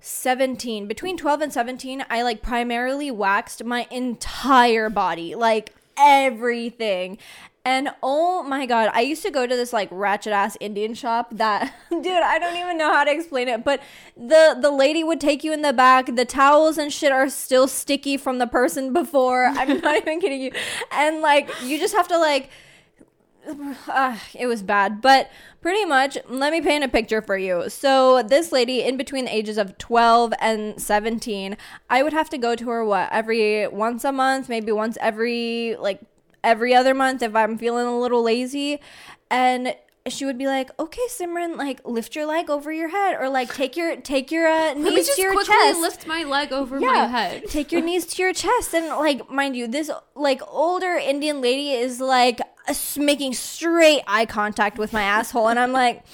17. 0.00 0.86
Between 0.88 1.18
12 1.18 1.40
and 1.42 1.52
17, 1.52 2.04
I 2.08 2.22
like 2.22 2.40
primarily 2.40 3.10
waxed 3.10 3.64
my 3.64 3.86
entire 3.90 4.88
body, 4.88 5.34
like 5.34 5.74
everything. 6.00 7.18
And 7.64 7.90
oh 8.02 8.42
my 8.42 8.64
god, 8.64 8.90
I 8.94 9.02
used 9.02 9.22
to 9.22 9.30
go 9.30 9.46
to 9.46 9.54
this 9.54 9.72
like 9.72 9.88
ratchet 9.92 10.32
ass 10.32 10.56
Indian 10.60 10.94
shop 10.94 11.28
that 11.32 11.74
dude, 11.90 12.06
I 12.06 12.38
don't 12.38 12.56
even 12.56 12.78
know 12.78 12.90
how 12.90 13.04
to 13.04 13.12
explain 13.12 13.48
it, 13.48 13.64
but 13.64 13.80
the 14.16 14.56
the 14.58 14.70
lady 14.70 15.04
would 15.04 15.20
take 15.20 15.44
you 15.44 15.52
in 15.52 15.60
the 15.60 15.74
back. 15.74 16.14
The 16.16 16.24
towels 16.24 16.78
and 16.78 16.90
shit 16.90 17.12
are 17.12 17.28
still 17.28 17.68
sticky 17.68 18.16
from 18.16 18.38
the 18.38 18.46
person 18.46 18.92
before. 18.94 19.46
I'm 19.46 19.80
not 19.80 19.96
even 20.02 20.20
kidding 20.20 20.40
you. 20.40 20.52
And 20.90 21.20
like 21.20 21.50
you 21.62 21.78
just 21.78 21.94
have 21.94 22.08
to 22.08 22.18
like 22.18 22.48
uh, 23.88 24.16
it 24.34 24.46
was 24.46 24.62
bad, 24.62 25.00
but 25.00 25.30
pretty 25.60 25.84
much, 25.84 26.18
let 26.28 26.52
me 26.52 26.60
paint 26.60 26.84
a 26.84 26.88
picture 26.88 27.22
for 27.22 27.36
you. 27.36 27.68
So, 27.68 28.22
this 28.22 28.52
lady, 28.52 28.82
in 28.82 28.96
between 28.96 29.24
the 29.26 29.34
ages 29.34 29.58
of 29.58 29.78
12 29.78 30.32
and 30.40 30.80
17, 30.80 31.56
I 31.88 32.02
would 32.02 32.12
have 32.12 32.30
to 32.30 32.38
go 32.38 32.54
to 32.54 32.68
her, 32.68 32.84
what, 32.84 33.08
every 33.12 33.66
once 33.68 34.04
a 34.04 34.12
month, 34.12 34.48
maybe 34.48 34.72
once 34.72 34.96
every, 35.00 35.76
like, 35.76 36.00
every 36.42 36.74
other 36.74 36.94
month 36.94 37.22
if 37.22 37.34
I'm 37.34 37.58
feeling 37.58 37.86
a 37.86 37.98
little 37.98 38.22
lazy. 38.22 38.80
And 39.30 39.74
she 40.08 40.24
would 40.24 40.38
be 40.38 40.46
like, 40.46 40.70
"Okay, 40.78 41.02
Simran, 41.08 41.56
like 41.56 41.80
lift 41.84 42.16
your 42.16 42.26
leg 42.26 42.48
over 42.48 42.72
your 42.72 42.88
head, 42.88 43.16
or 43.20 43.28
like 43.28 43.54
take 43.54 43.76
your 43.76 43.96
take 43.96 44.30
your 44.30 44.48
uh, 44.48 44.72
knees 44.76 45.06
just 45.06 45.16
to 45.16 45.22
your 45.22 45.34
quickly 45.34 45.54
chest." 45.54 45.80
lift 45.80 46.06
my 46.06 46.24
leg 46.24 46.52
over 46.52 46.80
my 46.80 47.06
head. 47.06 47.44
Take 47.48 47.70
your 47.70 47.82
knees 47.82 48.06
to 48.06 48.22
your 48.22 48.32
chest 48.32 48.74
and 48.74 48.86
like 48.86 49.30
mind 49.30 49.56
you, 49.56 49.68
this 49.68 49.90
like 50.14 50.40
older 50.48 50.94
Indian 50.94 51.40
lady 51.40 51.72
is 51.72 52.00
like 52.00 52.40
making 52.98 53.34
straight 53.34 54.02
eye 54.06 54.26
contact 54.26 54.78
with 54.78 54.92
my 54.92 55.02
asshole, 55.02 55.48
and 55.48 55.58
I'm 55.58 55.72
like, 55.72 56.04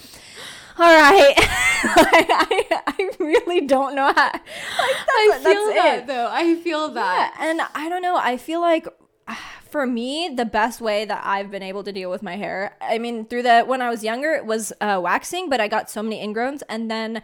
all 0.78 0.84
right, 0.84 1.34
I, 1.38 2.82
I 2.86 3.10
really 3.18 3.66
don't 3.66 3.94
know 3.94 4.12
how. 4.12 4.30
Like, 4.32 4.42
that's, 4.42 4.46
I 4.76 5.40
feel 5.42 5.64
that's 5.64 5.74
that 5.76 5.98
it. 6.00 6.06
though. 6.06 6.28
I 6.30 6.54
feel 6.56 6.88
that. 6.90 7.34
Yeah, 7.38 7.48
and 7.50 7.60
I 7.74 7.88
don't 7.88 8.02
know. 8.02 8.16
I 8.16 8.36
feel 8.36 8.60
like 8.60 8.86
for 9.70 9.86
me, 9.86 10.30
the 10.34 10.44
best 10.44 10.80
way 10.80 11.04
that 11.04 11.22
I've 11.24 11.50
been 11.50 11.62
able 11.62 11.82
to 11.84 11.92
deal 11.92 12.08
with 12.10 12.22
my 12.22 12.36
hair, 12.36 12.76
I 12.80 12.98
mean, 12.98 13.26
through 13.26 13.42
the 13.42 13.62
when 13.64 13.82
I 13.82 13.90
was 13.90 14.02
younger, 14.04 14.32
it 14.32 14.46
was 14.46 14.72
uh, 14.80 15.00
waxing, 15.02 15.50
but 15.50 15.60
I 15.60 15.68
got 15.68 15.90
so 15.90 16.02
many 16.02 16.24
ingrowns, 16.26 16.62
and 16.68 16.90
then 16.90 17.22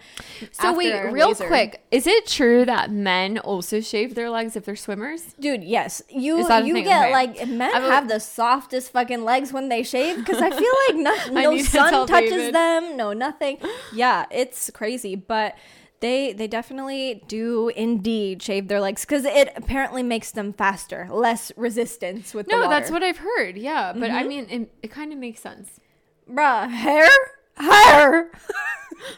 So 0.50 0.74
wait, 0.76 0.92
real 1.10 1.28
laser- 1.28 1.46
quick, 1.46 1.82
is 1.90 2.06
it 2.06 2.26
true 2.26 2.64
that 2.64 2.90
men 2.90 3.38
also 3.38 3.80
shave 3.80 4.14
their 4.14 4.28
legs 4.30 4.56
if 4.56 4.64
they're 4.64 4.76
swimmers? 4.76 5.34
Dude, 5.38 5.62
yes. 5.64 6.02
You 6.10 6.38
Is 6.38 6.48
that 6.48 6.64
a 6.64 6.66
you 6.66 6.74
get 6.82 7.02
Okay. 7.04 7.12
like 7.12 7.48
men 7.48 7.74
I 7.74 7.80
would- 7.80 7.90
have 7.90 8.08
the 8.08 8.20
softest 8.20 8.90
fucking 8.92 9.24
legs 9.24 9.52
when 9.52 9.68
they 9.68 9.82
shave 9.82 10.16
because 10.18 10.42
I 10.42 10.50
feel 10.50 10.74
like 10.88 10.96
no, 11.32 11.40
no 11.42 11.50
need 11.52 11.64
to 11.64 11.70
sun 11.70 12.06
touches 12.06 12.30
David. 12.30 12.54
them, 12.54 12.96
no 12.96 13.12
nothing. 13.12 13.58
Yeah, 13.94 14.26
it's 14.30 14.70
crazy, 14.70 15.14
but 15.14 15.54
they 16.02 16.34
they 16.34 16.46
definitely 16.46 17.22
do 17.26 17.70
indeed 17.70 18.42
shave 18.42 18.68
their 18.68 18.80
legs 18.80 19.06
because 19.06 19.24
it 19.24 19.50
apparently 19.56 20.02
makes 20.02 20.30
them 20.30 20.52
faster, 20.52 21.08
less 21.10 21.50
resistance 21.56 22.34
with 22.34 22.46
the 22.46 22.52
No, 22.52 22.68
that's 22.68 22.90
what 22.90 23.02
I've 23.02 23.18
heard. 23.18 23.56
Yeah, 23.56 23.94
but 23.94 24.10
I 24.10 24.20
mm-hmm. 24.20 24.28
mean, 24.28 24.46
it, 24.50 24.72
it 24.82 24.90
kind 24.90 25.12
of 25.12 25.18
makes 25.18 25.40
sense. 25.40 25.80
bruh 26.30 26.70
hair 26.70 27.08
hair 27.56 28.30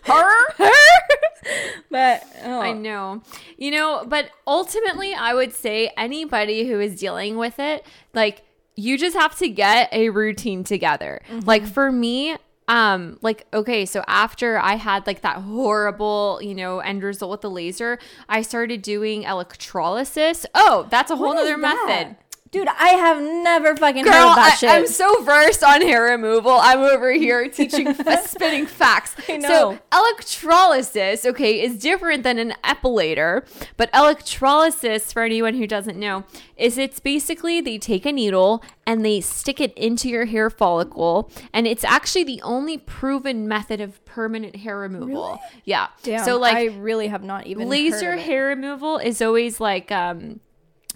Her? 0.03 0.55
hair. 0.57 0.71
but 1.91 2.23
oh. 2.45 2.61
I 2.61 2.73
know. 2.73 3.23
You 3.59 3.71
know, 3.71 4.05
but 4.07 4.31
ultimately, 4.47 5.15
I 5.15 5.35
would 5.35 5.53
say 5.53 5.93
anybody 5.97 6.67
who 6.67 6.81
is 6.81 6.99
dealing 7.01 7.37
with 7.37 7.59
it, 7.59 7.85
like, 8.13 8.43
you 8.77 8.99
just 8.99 9.17
have 9.17 9.39
to 9.39 9.49
get 9.49 9.89
a 9.93 10.09
routine 10.09 10.65
together. 10.65 11.23
Like, 11.45 11.63
mm-hmm. 11.63 11.73
for 11.73 11.93
me, 11.93 12.37
um 12.69 13.19
like 13.21 13.47
okay 13.53 13.85
so 13.85 14.03
after 14.07 14.59
i 14.59 14.75
had 14.75 15.07
like 15.07 15.21
that 15.21 15.37
horrible 15.37 16.39
you 16.43 16.55
know 16.55 16.79
end 16.81 17.03
result 17.03 17.31
with 17.31 17.41
the 17.43 17.51
laser 17.51 17.99
i 18.29 18.41
started 18.41 18.81
doing 18.81 19.25
electrolysis 19.25 20.47
oh 20.55 20.87
that's 20.91 21.11
a 21.11 21.17
whole 21.17 21.29
What 21.29 21.39
other 21.39 21.61
that? 21.61 22.24
Dude, 22.55 22.69
I 22.69 22.91
have 22.91 23.21
never 23.21 23.75
fucking 23.75 24.05
heard 24.05 24.13
Girl, 24.13 24.29
of 24.29 24.37
that 24.37 24.53
I, 24.53 24.55
shit. 24.55 24.71
I'm 24.71 24.87
so 24.87 25.25
versed 25.25 25.65
on 25.65 25.83
hair 25.83 26.05
removal. 26.05 26.53
I'm 26.53 26.83
over 26.83 27.11
here 27.11 27.49
teaching, 27.49 27.93
spitting 28.27 28.67
facts. 28.67 29.17
I 29.29 29.39
know. 29.39 29.49
So 29.49 29.79
electrolysis, 29.93 31.27
okay, 31.27 31.61
is 31.61 31.77
different 31.81 32.23
than 32.23 32.39
an 32.39 32.55
epilator. 32.63 33.45
But 33.77 33.91
electrolysis, 33.93 35.13
for 35.13 35.25
anyone 35.25 35.55
who 35.55 35.67
doesn't 35.67 35.99
know, 35.99 36.23
is 36.57 36.79
it's 36.79 37.01
basically 37.01 37.61
they 37.61 37.77
take 37.77 38.07
a 38.07 38.13
needle 38.13 38.63
and 38.87 39.05
they 39.05 39.21
stick 39.21 39.61
it 39.61 39.77
into 39.77 40.09
your 40.09 40.27
hair 40.27 40.49
follicle, 40.49 41.33
and 41.53 41.67
it's 41.67 41.83
actually 41.83 42.23
the 42.23 42.41
only 42.43 42.79
proven 42.79 43.49
method 43.49 43.81
of 43.81 44.05
permanent 44.05 44.55
hair 44.55 44.79
removal. 44.79 45.41
Yeah. 45.65 45.89
Damn, 46.05 46.25
so 46.25 46.39
like 46.39 46.57
I 46.57 46.67
really 46.67 47.09
have 47.09 47.25
not 47.25 47.49
even 47.49 47.69
laser 47.69 48.13
heard 48.13 48.21
hair 48.21 48.47
removal 48.47 48.99
is 48.99 49.21
always 49.21 49.59
like 49.59 49.91
um 49.91 50.39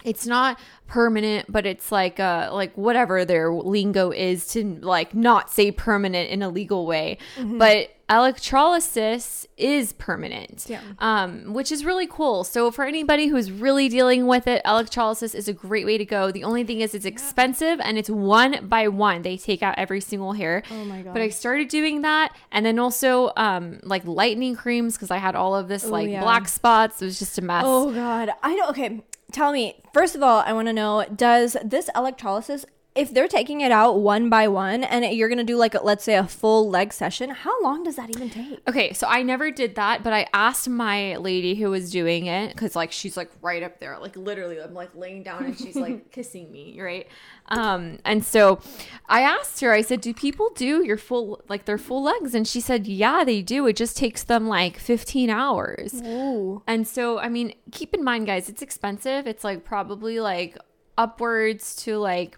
it's 0.03 0.25
not 0.25 0.59
permanent 0.87 1.51
but 1.51 1.65
it's 1.65 1.91
like 1.91 2.19
uh 2.19 2.49
like 2.51 2.75
whatever 2.77 3.23
their 3.25 3.51
lingo 3.51 4.11
is 4.11 4.47
to 4.47 4.63
like 4.81 5.13
not 5.13 5.51
say 5.51 5.71
permanent 5.71 6.29
in 6.29 6.41
a 6.41 6.49
legal 6.49 6.85
way 6.85 7.17
Mm-hmm. 7.37 7.57
but 7.59 7.89
electrolysis 8.09 9.45
is 9.55 9.93
permanent 9.93 10.65
Yeah. 10.67 10.81
um 10.97 11.53
which 11.53 11.71
is 11.71 11.85
really 11.85 12.07
cool 12.07 12.43
so 12.43 12.71
for 12.71 12.83
anybody 12.85 13.27
who's 13.27 13.51
really 13.51 13.87
dealing 13.87 14.25
with 14.25 14.47
it 14.47 14.61
electrolysis 14.65 15.35
is 15.35 15.47
a 15.47 15.53
great 15.53 15.85
way 15.85 15.97
to 15.99 16.05
go 16.05 16.31
the 16.31 16.43
only 16.43 16.63
thing 16.63 16.81
is 16.81 16.95
it's 16.95 17.05
expensive 17.05 17.79
and 17.81 17.97
it's 17.99 18.09
one 18.09 18.67
by 18.67 18.87
one 18.87 19.21
they 19.21 19.37
take 19.37 19.61
out 19.61 19.75
every 19.77 20.01
single 20.01 20.33
hair 20.33 20.63
Oh 20.71 20.85
my 20.85 21.03
God. 21.03 21.13
but 21.13 21.21
i 21.21 21.29
started 21.29 21.67
doing 21.67 22.01
that 22.01 22.33
and 22.51 22.65
then 22.65 22.79
also 22.79 23.31
um 23.37 23.79
like 23.83 24.03
lightening 24.05 24.55
creams 24.55 24.95
because 24.95 25.11
i 25.11 25.17
had 25.17 25.35
all 25.35 25.55
of 25.55 25.67
this 25.67 25.85
like 25.85 26.09
yeah. 26.09 26.21
black 26.21 26.47
spots 26.47 27.01
it 27.01 27.05
was 27.05 27.19
just 27.19 27.37
a 27.37 27.41
mess 27.43 27.63
Oh 27.67 27.91
God, 27.93 28.29
I 28.41 28.55
don't. 28.55 28.69
Okay, 28.71 29.01
tell 29.31 29.51
me. 29.51 29.81
First 29.93 30.15
of 30.15 30.23
all, 30.23 30.43
I 30.45 30.53
want 30.53 30.67
to 30.67 30.73
know: 30.73 31.05
Does 31.13 31.57
this 31.63 31.89
electrolysis 31.95 32.65
if 32.95 33.13
they're 33.13 33.27
taking 33.27 33.61
it 33.61 33.71
out 33.71 33.99
one 33.99 34.29
by 34.29 34.47
one 34.47 34.83
and 34.83 35.05
you're 35.15 35.29
gonna 35.29 35.43
do 35.43 35.55
like 35.55 35.75
a, 35.75 35.79
let's 35.83 36.03
say 36.03 36.15
a 36.15 36.27
full 36.27 36.69
leg 36.69 36.91
session, 36.91 37.29
how 37.29 37.61
long 37.61 37.83
does 37.83 37.95
that 37.95 38.09
even 38.09 38.29
take? 38.29 38.67
Okay, 38.67 38.93
so 38.93 39.07
I 39.07 39.21
never 39.21 39.51
did 39.51 39.75
that, 39.75 40.03
but 40.03 40.11
I 40.11 40.27
asked 40.33 40.67
my 40.67 41.15
lady 41.17 41.55
who 41.55 41.69
was 41.69 41.91
doing 41.91 42.25
it 42.25 42.49
because 42.51 42.75
like 42.75 42.91
she's 42.91 43.15
like 43.15 43.31
right 43.41 43.61
up 43.61 43.79
there, 43.79 43.97
like 43.99 44.15
literally, 44.15 44.59
I'm 44.59 44.73
like 44.73 44.93
laying 44.95 45.23
down 45.23 45.45
and 45.45 45.57
she's 45.57 45.75
like 45.75 46.11
kissing 46.11 46.51
me, 46.51 46.81
right? 46.81 47.07
Um, 47.49 47.99
and 48.05 48.23
so 48.23 48.59
I 49.07 49.21
asked 49.21 49.61
her, 49.61 49.71
I 49.71 49.81
said, 49.81 50.01
"Do 50.01 50.13
people 50.13 50.49
do 50.55 50.83
your 50.83 50.97
full 50.97 51.41
like 51.47 51.65
their 51.65 51.77
full 51.77 52.03
legs?" 52.03 52.35
And 52.35 52.47
she 52.47 52.59
said, 52.59 52.87
"Yeah, 52.87 53.23
they 53.23 53.41
do. 53.41 53.65
It 53.67 53.75
just 53.75 53.97
takes 53.97 54.23
them 54.23 54.47
like 54.47 54.77
15 54.77 55.29
hours." 55.29 56.01
Ooh. 56.05 56.63
And 56.67 56.87
so, 56.87 57.19
I 57.19 57.29
mean, 57.29 57.53
keep 57.71 57.93
in 57.93 58.03
mind, 58.03 58.27
guys, 58.27 58.49
it's 58.49 58.61
expensive. 58.61 59.25
It's 59.27 59.43
like 59.43 59.63
probably 59.63 60.19
like 60.19 60.57
upwards 60.97 61.75
to 61.77 61.97
like 61.97 62.37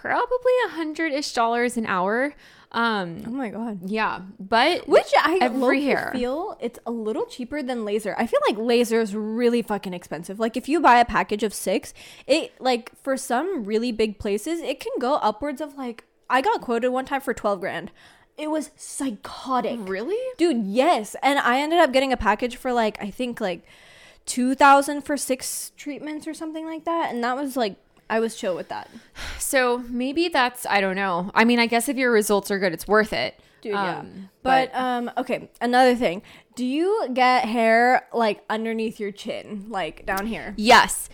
probably 0.00 0.52
a 0.66 0.70
hundred 0.70 1.12
ish 1.12 1.32
dollars 1.32 1.76
an 1.76 1.86
hour. 1.86 2.34
Um, 2.72 3.24
Oh 3.26 3.30
my 3.30 3.48
god. 3.50 3.80
yeah, 3.90 4.20
but 4.38 4.86
Which 4.88 5.12
I 5.16 5.38
every 5.40 5.82
hair. 5.84 6.10
feel 6.14 6.56
it's 6.60 6.78
a 6.86 6.90
little 6.92 7.26
cheaper 7.26 7.62
than 7.62 7.84
laser. 7.84 8.14
I 8.16 8.26
feel 8.28 8.38
like 8.48 8.56
laser 8.56 9.00
is 9.00 9.14
really 9.14 9.60
fucking 9.60 9.92
expensive. 9.92 10.38
Like 10.38 10.56
if 10.56 10.68
you 10.68 10.80
buy 10.80 11.00
a 11.00 11.04
package 11.04 11.42
of 11.42 11.52
six, 11.52 11.92
it 12.28 12.52
like 12.60 12.92
for 13.02 13.16
some 13.16 13.64
really 13.64 13.90
big 13.90 14.18
places, 14.20 14.60
it 14.60 14.78
can 14.78 14.92
go 15.00 15.14
upwards 15.16 15.60
of 15.60 15.76
like 15.76 16.04
I 16.28 16.40
got 16.40 16.60
quoted 16.60 16.90
one 16.90 17.04
time 17.06 17.20
for 17.20 17.34
twelve 17.34 17.60
grand. 17.60 17.90
It 18.38 18.50
was 18.50 18.70
psychotic. 18.76 19.78
really. 19.82 20.16
Dude, 20.38 20.64
yes. 20.64 21.16
And 21.22 21.38
I 21.40 21.60
ended 21.60 21.80
up 21.80 21.92
getting 21.92 22.12
a 22.12 22.16
package 22.16 22.56
for 22.56 22.72
like 22.72 22.96
I 23.02 23.10
think 23.10 23.40
like 23.40 23.66
two 24.26 24.54
thousand 24.54 25.02
for 25.02 25.16
six 25.16 25.72
treatments 25.76 26.28
or 26.28 26.34
something 26.34 26.64
like 26.66 26.84
that. 26.84 27.12
And 27.12 27.22
that 27.24 27.36
was 27.36 27.56
like 27.56 27.74
I 28.08 28.20
was 28.20 28.36
chill 28.36 28.54
with 28.54 28.68
that. 28.68 28.88
So 29.40 29.78
maybe 29.88 30.28
that's 30.28 30.66
I 30.66 30.80
don't 30.80 30.96
know. 30.96 31.30
I 31.34 31.44
mean, 31.44 31.58
I 31.58 31.66
guess 31.66 31.88
if 31.88 31.96
your 31.96 32.12
results 32.12 32.50
are 32.50 32.58
good, 32.58 32.72
it's 32.72 32.86
worth 32.88 33.12
it. 33.12 33.38
Dude, 33.62 33.72
yeah. 33.72 33.98
Um, 33.98 34.30
But, 34.42 34.74
um, 34.74 35.10
okay, 35.18 35.50
another 35.60 35.94
thing. 35.94 36.22
Do 36.54 36.64
you 36.64 37.08
get 37.12 37.44
hair 37.44 38.08
like 38.12 38.42
underneath 38.48 38.98
your 38.98 39.12
chin, 39.12 39.66
like 39.68 40.06
down 40.06 40.26
here? 40.26 40.54
yes. 40.56 41.08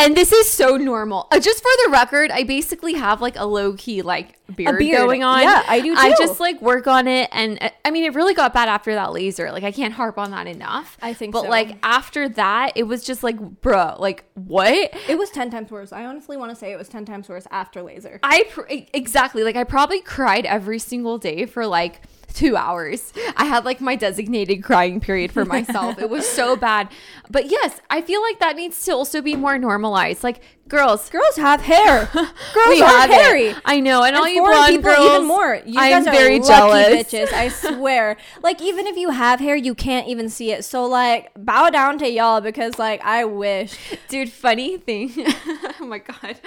And 0.00 0.16
this 0.16 0.32
is 0.32 0.50
so 0.50 0.76
normal. 0.76 1.28
Uh, 1.30 1.38
just 1.38 1.62
for 1.62 1.70
the 1.84 1.90
record, 1.90 2.30
I 2.30 2.44
basically 2.44 2.94
have 2.94 3.20
like 3.20 3.36
a 3.36 3.44
low 3.44 3.74
key 3.74 4.00
like 4.00 4.38
beard, 4.56 4.78
beard. 4.78 4.96
going 4.96 5.22
on. 5.22 5.42
Yeah, 5.42 5.62
I 5.68 5.80
do 5.80 5.94
I 5.94 6.14
just 6.16 6.40
like 6.40 6.60
work 6.62 6.86
on 6.86 7.06
it, 7.06 7.28
and 7.32 7.58
uh, 7.62 7.68
I 7.84 7.90
mean, 7.90 8.04
it 8.04 8.14
really 8.14 8.32
got 8.32 8.54
bad 8.54 8.68
after 8.68 8.94
that 8.94 9.12
laser. 9.12 9.52
Like, 9.52 9.62
I 9.62 9.72
can't 9.72 9.92
harp 9.92 10.18
on 10.18 10.30
that 10.30 10.46
enough. 10.46 10.96
I 11.02 11.12
think 11.12 11.34
but 11.34 11.42
so. 11.42 11.48
like 11.48 11.76
after 11.82 12.28
that, 12.30 12.72
it 12.76 12.84
was 12.84 13.04
just 13.04 13.22
like, 13.22 13.38
bruh, 13.38 13.98
like 14.00 14.24
what? 14.34 14.94
It 15.08 15.18
was 15.18 15.30
10 15.30 15.50
times 15.50 15.70
worse. 15.70 15.92
I 15.92 16.06
honestly 16.06 16.36
want 16.36 16.50
to 16.50 16.56
say 16.56 16.72
it 16.72 16.78
was 16.78 16.88
10 16.88 17.04
times 17.04 17.28
worse 17.28 17.46
after 17.50 17.82
laser. 17.82 18.20
I 18.22 18.44
pr- 18.50 18.62
exactly 18.94 19.44
like 19.44 19.56
I 19.56 19.64
probably 19.64 20.00
cried 20.00 20.46
every 20.46 20.78
single 20.78 21.18
day 21.18 21.44
for 21.44 21.66
like 21.66 22.00
two 22.34 22.56
hours. 22.56 23.12
I 23.36 23.44
had 23.44 23.64
like 23.64 23.80
my 23.80 23.96
designated 23.96 24.62
crying 24.62 25.00
period 25.00 25.32
for 25.32 25.44
myself. 25.44 25.98
it 25.98 26.08
was 26.08 26.28
so 26.28 26.56
bad. 26.68 26.88
But 27.30 27.50
yes, 27.50 27.80
I 27.90 28.00
feel 28.02 28.22
like 28.22 28.38
that 28.40 28.56
needs 28.56 28.82
to 28.84 28.92
also 28.92 29.22
be 29.22 29.36
more 29.36 29.58
normalized. 29.58 30.22
Like 30.24 30.42
girls, 30.68 31.10
Girls 31.10 31.36
have 31.36 31.62
hair. 31.62 32.08
Girls 32.12 32.68
we 32.68 32.80
are 32.82 32.86
have 32.86 33.10
it. 33.10 33.14
hairy. 33.14 33.54
I 33.64 33.80
know, 33.80 34.04
and, 34.04 34.16
all 34.16 34.28
you 34.28 34.42
blonde 34.42 34.68
people 34.76 34.90
girls, 34.92 35.10
even 35.10 35.26
more. 35.26 35.60
You 35.66 35.80
I'm 35.80 36.04
guys 36.04 36.06
are 36.06 36.10
very 36.12 36.38
lucky 36.38 36.48
jealous. 36.48 36.88
bitches. 37.12 37.32
I 37.32 37.48
swear. 37.48 38.16
like 38.42 38.60
even 38.62 38.86
if 38.86 38.96
you 38.96 39.10
have 39.10 39.40
hair, 39.40 39.56
you 39.56 39.74
can't 39.74 40.08
even 40.08 40.28
see 40.28 40.52
it. 40.52 40.64
So 40.64 40.86
like 40.86 41.30
bow 41.36 41.70
down 41.70 41.98
to 41.98 42.08
y'all 42.08 42.40
because 42.40 42.78
like 42.78 43.02
I 43.04 43.24
wish. 43.24 43.76
Dude, 44.08 44.30
funny 44.30 44.78
thing. 44.78 45.12
oh 45.16 45.86
my 45.86 45.98
god. 45.98 46.40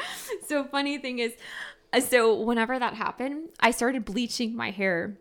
So 0.48 0.64
funny 0.64 0.98
thing 0.98 1.20
is 1.20 1.34
uh, 1.94 2.00
so 2.00 2.40
whenever 2.40 2.78
that 2.80 2.96
happened, 2.96 3.50
I 3.60 3.72
started 3.72 4.04
bleaching 4.06 4.56
my 4.56 4.72
hair 4.72 5.18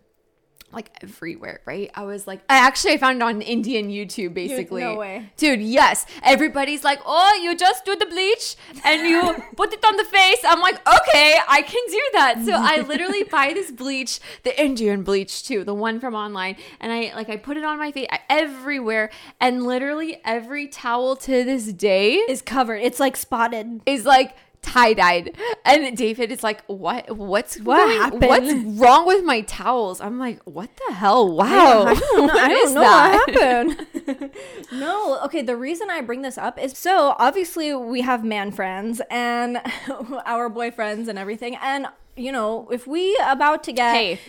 like 0.73 0.91
everywhere, 1.02 1.61
right? 1.67 1.91
I 1.95 2.05
was 2.05 2.26
like 2.26 2.41
I 2.49 2.57
actually 2.57 2.95
I 2.95 2.99
found 2.99 3.17
it 3.19 3.23
on 3.23 3.43
Indian 3.43 3.88
YouTube 3.91 4.35
basically. 4.35 4.83
no 4.83 4.97
way. 4.97 5.31
Dude, 5.37 5.61
yes. 5.61 6.07
Everybody's 6.23 6.85
like, 6.85 7.00
"Oh, 7.05 7.38
you 7.43 7.57
just 7.57 7.85
do 7.85 7.95
the 7.97 8.07
bleach 8.07 8.57
and 8.85 9.02
you 9.09 9.35
put 9.57 9.73
it 9.73 9.85
on 9.85 9.97
the 9.97 10.05
face." 10.05 10.38
I'm 10.45 10.61
like, 10.61 10.76
"Okay, 10.87 11.37
I 11.49 11.62
can 11.62 11.83
do 11.88 12.02
that." 12.14 12.43
So 12.45 12.52
I 12.55 12.81
literally 12.81 13.23
buy 13.31 13.52
this 13.52 13.71
bleach, 13.71 14.21
the 14.43 14.61
Indian 14.61 15.02
bleach 15.02 15.45
too, 15.45 15.64
the 15.64 15.75
one 15.75 16.00
from 16.00 16.14
online, 16.14 16.57
and 16.81 16.93
I 16.93 17.12
like 17.14 17.28
I 17.28 17.37
put 17.37 17.56
it 17.56 17.65
on 17.65 17.78
my 17.78 17.93
face 17.93 18.08
everywhere 18.28 19.11
and 19.41 19.65
literally 19.65 20.21
every 20.25 20.69
towel 20.69 21.17
to 21.17 21.45
this 21.45 21.73
day 21.73 22.15
Is 22.28 22.43
covered. 22.43 22.76
It's 22.76 23.00
like 23.00 23.17
spotted. 23.17 23.80
is 23.87 24.04
like 24.04 24.37
tie 24.63 24.95
dyed, 24.95 25.37
and 25.65 25.97
David 25.97 26.31
is 26.33 26.43
like, 26.43 26.63
"What? 26.67 27.17
What's 27.17 27.59
What 27.61 27.77
going- 27.79 27.99
happened?" 27.99 28.23
What's 28.23 28.81
wrong 28.81 29.07
with 29.07 29.25
my 29.25 29.43
towels?" 29.43 30.01
I'm 30.01 30.19
like, 30.19 30.41
"What 30.45 30.71
the 30.89 30.95
hell? 30.95 31.29
Wow, 31.37 31.85
I 31.89 31.95
don't 31.95 32.27
know, 32.27 32.33
I 32.39 32.49
What 32.49 32.49
don't 32.49 32.75
know 32.75 32.81
that?" 32.81 33.27
what 33.27 34.07
happened. 34.07 34.31
no, 34.73 35.19
okay. 35.25 35.43
The 35.43 35.57
reason 35.57 35.91
I 35.91 36.01
bring 36.01 36.23
this 36.23 36.39
up 36.39 36.59
is 36.63 36.77
so 36.77 37.15
obviously 37.19 37.75
we 37.75 38.01
have 38.03 38.25
man 38.25 38.51
friends 38.53 39.01
and 39.11 39.59
our 40.27 40.49
boyfriends 40.49 41.09
and 41.09 41.19
everything, 41.19 41.57
and 41.63 41.87
you 42.17 42.33
know 42.33 42.69
if 42.71 42.87
we 42.87 43.19
about 43.27 43.63
to 43.65 43.73
get 43.73 43.95
Hey, 43.95 44.21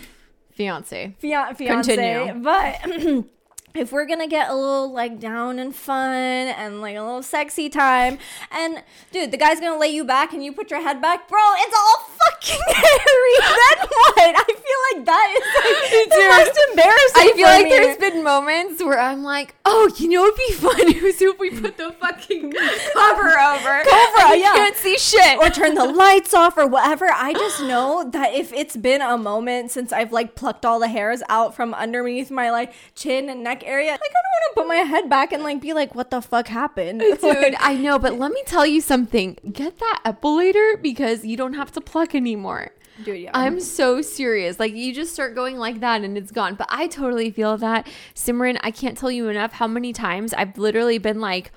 fiance. 0.51 1.15
fia- 1.19 1.53
fiance, 1.55 1.95
Continue. 1.95 2.43
but. 2.43 3.25
If 3.75 3.91
we're 3.91 4.05
gonna 4.05 4.27
get 4.27 4.49
a 4.49 4.55
little 4.55 4.91
like 4.91 5.19
down 5.19 5.57
and 5.57 5.75
fun 5.75 6.13
and 6.13 6.79
like 6.79 6.95
a 6.95 7.01
little 7.01 7.23
sexy 7.23 7.69
time, 7.69 8.19
and 8.51 8.83
dude, 9.11 9.31
the 9.31 9.37
guy's 9.37 9.59
gonna 9.59 9.79
lay 9.79 9.87
you 9.89 10.03
back 10.05 10.31
and 10.31 10.43
you 10.43 10.53
put 10.53 10.69
your 10.69 10.81
head 10.81 11.01
back, 11.01 11.27
bro, 11.27 11.39
it's 11.57 11.75
all 11.75 12.05
fucking 12.19 12.61
hairy. 12.67 13.35
then 13.39 13.87
what? 13.89 14.35
I 14.37 14.45
feel 14.45 14.79
like 14.93 15.05
that 15.05 15.27
is 15.37 15.45
like 15.57 16.09
the 16.09 16.15
Dude, 16.15 16.29
most 16.29 16.59
embarrassing. 16.69 17.15
I 17.15 17.31
feel 17.35 17.47
for 17.47 17.53
like 17.53 17.63
me. 17.65 17.69
there's 17.71 17.97
been 18.23 18.33
moments 18.33 18.83
where 18.83 18.99
I'm 18.99 19.23
like, 19.23 19.55
oh, 19.65 19.91
you 19.97 20.09
know, 20.09 20.25
it'd 20.25 20.37
be 20.37 20.53
fun 20.53 20.79
is 21.05 21.21
if 21.21 21.39
we 21.39 21.49
put 21.51 21.77
the 21.77 21.91
fucking 21.99 22.51
cover 22.51 23.39
over. 23.39 23.83
Cover, 23.83 24.21
and 24.21 24.35
you 24.35 24.43
yeah. 24.43 24.53
can't 24.55 24.75
see 24.75 24.97
shit. 24.97 25.37
or 25.39 25.49
turn 25.49 25.75
the 25.75 25.85
lights 25.93 26.33
off 26.33 26.57
or 26.57 26.67
whatever. 26.67 27.09
I 27.11 27.33
just 27.33 27.61
know 27.61 28.09
that 28.11 28.33
if 28.33 28.51
it's 28.53 28.75
been 28.75 29.01
a 29.01 29.17
moment 29.17 29.71
since 29.71 29.91
I've 29.91 30.11
like 30.11 30.35
plucked 30.35 30.65
all 30.65 30.79
the 30.79 30.87
hairs 30.87 31.21
out 31.29 31.55
from 31.55 31.73
underneath 31.73 32.31
my 32.31 32.51
like 32.51 32.73
chin 32.95 33.29
and 33.29 33.43
neck 33.43 33.63
area, 33.65 33.91
like 33.91 34.01
I 34.01 34.03
don't 34.03 34.13
want 34.13 34.55
to 34.55 34.61
put 34.61 34.67
my 34.67 34.75
head 34.75 35.09
back 35.09 35.31
and 35.31 35.43
like 35.43 35.61
be 35.61 35.73
like, 35.73 35.95
what 35.95 36.09
the 36.09 36.21
fuck 36.21 36.47
happened? 36.47 36.99
Dude, 36.99 37.55
I 37.59 37.75
know, 37.75 37.99
but 37.99 38.17
let 38.17 38.31
me 38.31 38.43
tell 38.45 38.65
you 38.65 38.81
something. 38.81 39.37
Get 39.51 39.79
that 39.79 40.01
epilator 40.05 40.81
because 40.81 41.25
you 41.25 41.37
don't 41.37 41.53
have 41.53 41.71
to 41.73 41.81
pluck 41.81 42.15
anymore. 42.15 42.71
Dude, 43.03 43.21
yeah. 43.21 43.31
I'm 43.33 43.59
so 43.59 44.01
serious. 44.01 44.59
Like 44.59 44.73
you 44.73 44.93
just 44.93 45.13
start 45.13 45.35
going 45.35 45.57
like 45.57 45.79
that 45.79 46.01
and 46.01 46.17
it's 46.17 46.31
gone. 46.31 46.55
But 46.55 46.67
I 46.69 46.87
totally 46.87 47.31
feel 47.31 47.57
that. 47.57 47.87
Simran, 48.13 48.59
I 48.61 48.71
can't 48.71 48.97
tell 48.97 49.11
you 49.11 49.29
enough 49.29 49.53
how 49.53 49.67
many 49.67 49.93
times 49.93 50.33
I've 50.33 50.57
literally 50.57 50.99
been 50.99 51.19
like, 51.19 51.51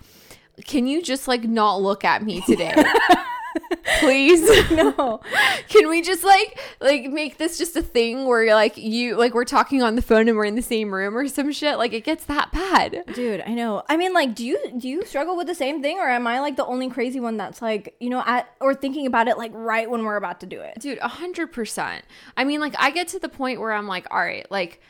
can 0.64 0.86
you 0.86 1.02
just 1.02 1.28
like 1.28 1.44
not 1.44 1.82
look 1.82 2.04
at 2.04 2.22
me 2.22 2.40
today? 2.40 2.74
Please. 4.00 4.70
no. 4.70 5.20
Can 5.68 5.88
we 5.88 6.02
just 6.02 6.24
like 6.24 6.58
like 6.80 7.10
make 7.10 7.38
this 7.38 7.58
just 7.58 7.76
a 7.76 7.82
thing 7.82 8.26
where 8.26 8.44
you're 8.44 8.54
like 8.54 8.76
you 8.76 9.16
like 9.16 9.34
we're 9.34 9.44
talking 9.44 9.82
on 9.82 9.96
the 9.96 10.02
phone 10.02 10.28
and 10.28 10.36
we're 10.36 10.44
in 10.44 10.54
the 10.54 10.62
same 10.62 10.92
room 10.92 11.16
or 11.16 11.28
some 11.28 11.52
shit? 11.52 11.78
Like 11.78 11.92
it 11.92 12.04
gets 12.04 12.24
that 12.26 12.52
bad. 12.52 13.04
Dude, 13.14 13.42
I 13.46 13.54
know. 13.54 13.82
I 13.88 13.96
mean, 13.96 14.12
like, 14.12 14.34
do 14.34 14.44
you 14.44 14.58
do 14.78 14.88
you 14.88 15.04
struggle 15.04 15.36
with 15.36 15.46
the 15.46 15.54
same 15.54 15.82
thing, 15.82 15.98
or 15.98 16.08
am 16.08 16.26
I 16.26 16.40
like 16.40 16.56
the 16.56 16.66
only 16.66 16.88
crazy 16.90 17.20
one 17.20 17.36
that's 17.36 17.60
like, 17.62 17.94
you 18.00 18.10
know, 18.10 18.22
at 18.26 18.48
or 18.60 18.74
thinking 18.74 19.06
about 19.06 19.28
it 19.28 19.38
like 19.38 19.52
right 19.54 19.88
when 19.90 20.04
we're 20.04 20.16
about 20.16 20.40
to 20.40 20.46
do 20.46 20.60
it? 20.60 20.78
Dude, 20.80 20.98
a 20.98 21.08
hundred 21.08 21.52
percent. 21.52 22.04
I 22.36 22.44
mean, 22.44 22.60
like, 22.60 22.74
I 22.78 22.90
get 22.90 23.08
to 23.08 23.18
the 23.18 23.28
point 23.28 23.60
where 23.60 23.72
I'm 23.72 23.86
like, 23.86 24.06
all 24.10 24.18
right, 24.18 24.50
like, 24.50 24.80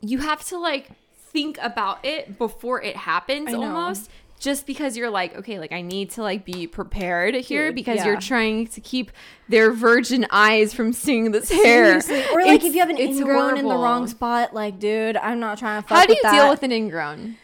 you 0.00 0.18
have 0.18 0.44
to 0.46 0.58
like 0.58 0.90
think 1.16 1.58
about 1.60 2.04
it 2.04 2.38
before 2.38 2.82
it 2.82 2.96
happens 2.96 3.52
almost. 3.52 4.10
Just 4.38 4.66
because 4.66 4.96
you're 4.96 5.10
like, 5.10 5.34
okay, 5.36 5.58
like 5.58 5.72
I 5.72 5.80
need 5.80 6.10
to 6.10 6.22
like 6.22 6.44
be 6.44 6.66
prepared 6.66 7.34
here 7.34 7.68
Dude, 7.68 7.74
because 7.76 7.96
yeah. 7.96 8.06
you're 8.06 8.20
trying 8.20 8.66
to 8.68 8.80
keep 8.80 9.10
their 9.48 9.72
virgin 9.72 10.26
eyes 10.30 10.74
from 10.74 10.92
seeing 10.92 11.30
this 11.32 11.50
hair. 11.50 12.00
Seriously. 12.00 12.24
Or 12.34 12.42
like 12.42 12.56
It's- 12.56 12.64
if 12.64 12.74
you 12.74 12.80
have 12.80 12.90
an 12.90 12.98
ingrown 12.98 13.56
in 13.56 13.66
the 13.66 13.74
wrong 13.74 14.06
spot, 14.06 14.52
like, 14.54 14.78
dude, 14.78 15.16
I'm 15.16 15.40
not 15.40 15.58
trying 15.58 15.82
to 15.82 15.88
fuck 15.88 15.98
How 15.98 16.06
do 16.06 16.12
you 16.12 16.20
that. 16.22 16.32
deal 16.32 16.50
with 16.50 16.62
an 16.62 16.72
ingrown? 16.72 17.36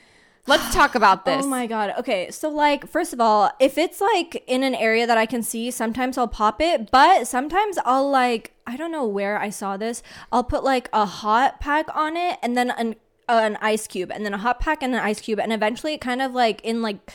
Let's 0.46 0.74
talk 0.74 0.94
about 0.94 1.22
oh 1.26 1.36
this. 1.36 1.44
Oh 1.44 1.48
my 1.48 1.66
god. 1.66 1.94
Okay, 1.98 2.30
so 2.30 2.48
like 2.50 2.86
first 2.86 3.12
of 3.12 3.20
all, 3.20 3.50
if 3.60 3.78
it's 3.78 4.00
like 4.00 4.42
in 4.46 4.62
an 4.62 4.74
area 4.74 5.06
that 5.06 5.16
I 5.16 5.24
can 5.24 5.42
see, 5.42 5.70
sometimes 5.70 6.18
I'll 6.18 6.28
pop 6.28 6.60
it, 6.60 6.90
but 6.90 7.26
sometimes 7.26 7.78
I'll 7.84 8.10
like 8.10 8.52
I 8.66 8.76
don't 8.76 8.92
know 8.92 9.06
where 9.06 9.38
I 9.38 9.50
saw 9.50 9.76
this. 9.76 10.02
I'll 10.30 10.44
put 10.44 10.62
like 10.62 10.88
a 10.92 11.06
hot 11.06 11.58
pack 11.60 11.86
on 11.94 12.16
it 12.16 12.38
and 12.42 12.56
then 12.56 12.70
an 12.70 12.96
an 13.28 13.56
ice 13.60 13.86
cube 13.86 14.10
and 14.12 14.24
then 14.24 14.34
a 14.34 14.38
hot 14.38 14.60
pack 14.60 14.82
and 14.82 14.94
an 14.94 15.00
ice 15.00 15.20
cube 15.20 15.40
and 15.40 15.52
eventually 15.52 15.94
it 15.94 16.00
kind 16.00 16.20
of 16.20 16.32
like 16.34 16.60
in 16.62 16.82
like 16.82 17.12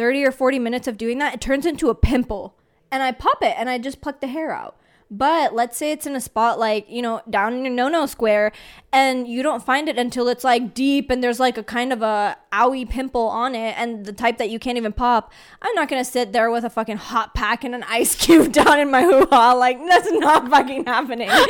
30 0.00 0.24
or 0.24 0.32
40 0.32 0.58
minutes 0.58 0.88
of 0.88 0.96
doing 0.96 1.18
that, 1.18 1.34
it 1.34 1.42
turns 1.42 1.66
into 1.66 1.90
a 1.90 1.94
pimple. 1.94 2.54
And 2.90 3.02
I 3.02 3.12
pop 3.12 3.42
it 3.42 3.54
and 3.58 3.68
I 3.68 3.76
just 3.76 4.00
pluck 4.00 4.20
the 4.20 4.28
hair 4.28 4.50
out. 4.50 4.79
But 5.10 5.54
let's 5.54 5.76
say 5.76 5.90
it's 5.90 6.06
in 6.06 6.14
a 6.14 6.20
spot 6.20 6.58
like, 6.58 6.88
you 6.88 7.02
know, 7.02 7.20
down 7.28 7.54
in 7.54 7.64
your 7.64 7.74
no 7.74 7.88
no 7.88 8.06
square 8.06 8.52
and 8.92 9.26
you 9.26 9.42
don't 9.42 9.62
find 9.62 9.88
it 9.88 9.98
until 9.98 10.28
it's 10.28 10.44
like 10.44 10.74
deep 10.74 11.10
and 11.10 11.22
there's 11.22 11.40
like 11.40 11.58
a 11.58 11.62
kind 11.62 11.92
of 11.92 12.02
a 12.02 12.36
owie 12.52 12.88
pimple 12.88 13.28
on 13.28 13.54
it 13.54 13.74
and 13.76 14.04
the 14.04 14.12
type 14.12 14.38
that 14.38 14.50
you 14.50 14.58
can't 14.58 14.76
even 14.76 14.92
pop, 14.92 15.32
I'm 15.62 15.74
not 15.74 15.88
gonna 15.88 16.04
sit 16.04 16.32
there 16.32 16.50
with 16.50 16.64
a 16.64 16.70
fucking 16.70 16.98
hot 16.98 17.34
pack 17.34 17.64
and 17.64 17.74
an 17.74 17.84
ice 17.84 18.14
cube 18.24 18.52
down 18.52 18.78
in 18.78 18.90
my 18.90 19.02
hoo 19.02 19.26
ha. 19.30 19.52
Like 19.52 19.78
that's 19.86 20.10
not 20.12 20.48
fucking 20.48 20.84
happening. 20.86 21.28